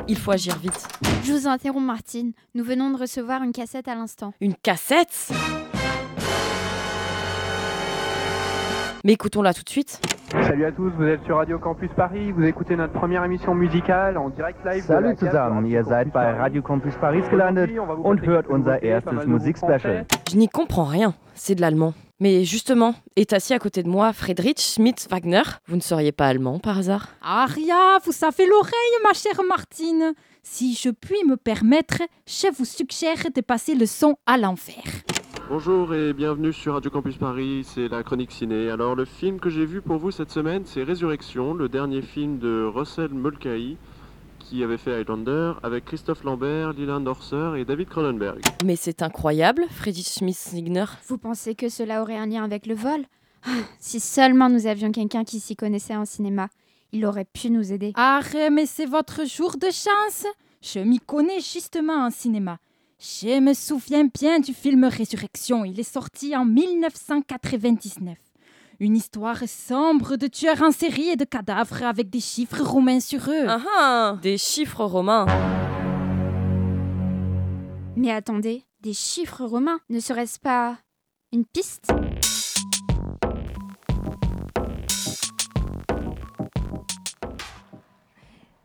[0.08, 0.88] Il faut agir vite.
[1.22, 2.32] Je vous interromps, Martine.
[2.54, 4.32] Nous venons de recevoir une cassette à l'instant.
[4.40, 5.30] Une cassette?
[9.04, 10.00] Mais écoutons-la tout de suite.
[10.42, 14.18] Salut à tous, vous êtes sur Radio Campus Paris, vous écoutez notre première émission musicale
[14.18, 14.82] en direct live.
[14.82, 17.70] Salut zusammen, ihr seid bei Radio Campus Paris gelandet
[18.02, 20.06] und hört unser erstes Musikspecial.
[20.28, 21.94] Je n'y comprends rien, c'est de l'allemand.
[22.20, 25.42] Mais justement, est assis à côté de moi Friedrich Schmidt-Wagner.
[25.66, 27.08] Vous ne seriez pas allemand par hasard?
[27.20, 30.14] Aria, vous avez l'oreille, ma chère Martine.
[30.44, 35.02] Si je puis me permettre, je vous suggère de passer le son à l'envers.
[35.48, 38.70] Bonjour et bienvenue sur Radio Campus Paris, c'est la chronique ciné.
[38.70, 42.38] Alors le film que j'ai vu pour vous cette semaine, c'est Résurrection, le dernier film
[42.38, 43.76] de Russell Mulcahy
[44.44, 48.40] qui avait fait Highlander avec Christophe Lambert, Leland Orser et David Cronenberg.
[48.64, 50.84] Mais c'est incroyable, Friedrich Schmidt-Wagner.
[51.08, 53.04] Vous pensez que cela aurait un lien avec le vol?
[53.46, 56.48] Ah, Si seulement nous avions quelqu'un qui s'y connaissait en cinéma,
[56.92, 57.92] il aurait pu nous aider.
[57.96, 58.20] Ah,
[58.52, 60.26] mais c'est votre jour de chance.
[60.62, 62.58] Je m'y connais justement en cinéma.
[62.98, 65.64] Je me souviens bien du film Résurrection.
[65.64, 68.16] Il est sorti en 1999.
[68.80, 73.28] Une histoire sombre de tueurs en série et de cadavres avec des chiffres romains sur
[73.30, 73.46] eux.
[73.46, 75.26] Ah ah Des chiffres romains.
[77.96, 80.78] Mais attendez, des chiffres romains, ne serait-ce pas
[81.32, 81.92] une piste?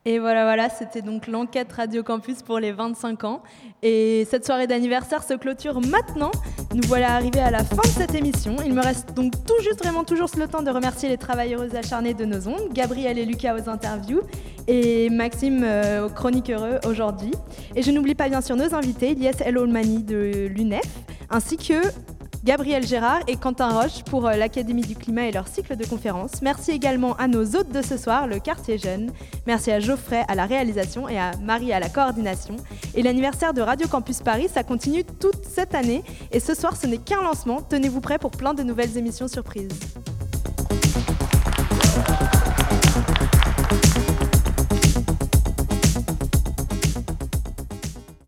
[0.06, 3.44] Et voilà, voilà, c'était donc l'enquête Radio Campus pour les 25 ans.
[3.84, 6.32] Et cette soirée d'anniversaire se clôture maintenant.
[6.74, 8.56] Nous voilà arrivés à la fin de cette émission.
[8.66, 12.14] Il me reste donc tout juste, vraiment toujours le temps de remercier les travailleuses acharnées
[12.14, 14.22] de nos ondes, Gabriel et Lucas aux interviews
[14.68, 17.32] et Maxime euh, aux chroniques heureux aujourd'hui.
[17.76, 20.88] Et je n'oublie pas bien sûr nos invités, Lies El Olmani de l'UNEF,
[21.30, 21.82] ainsi que
[22.44, 26.42] Gabriel Gérard et Quentin Roche pour euh, l'Académie du climat et leur cycle de conférences.
[26.42, 29.12] Merci également à nos hôtes de ce soir, le quartier jeune.
[29.46, 32.56] Merci à Geoffrey à la réalisation et à Marie à la coordination.
[32.96, 36.04] Et l'anniversaire de Radio Campus Paris, ça continue toute cette année.
[36.32, 37.62] Et ce soir, ce n'est qu'un lancement.
[37.62, 39.70] Tenez-vous prêts pour plein de nouvelles émissions surprises.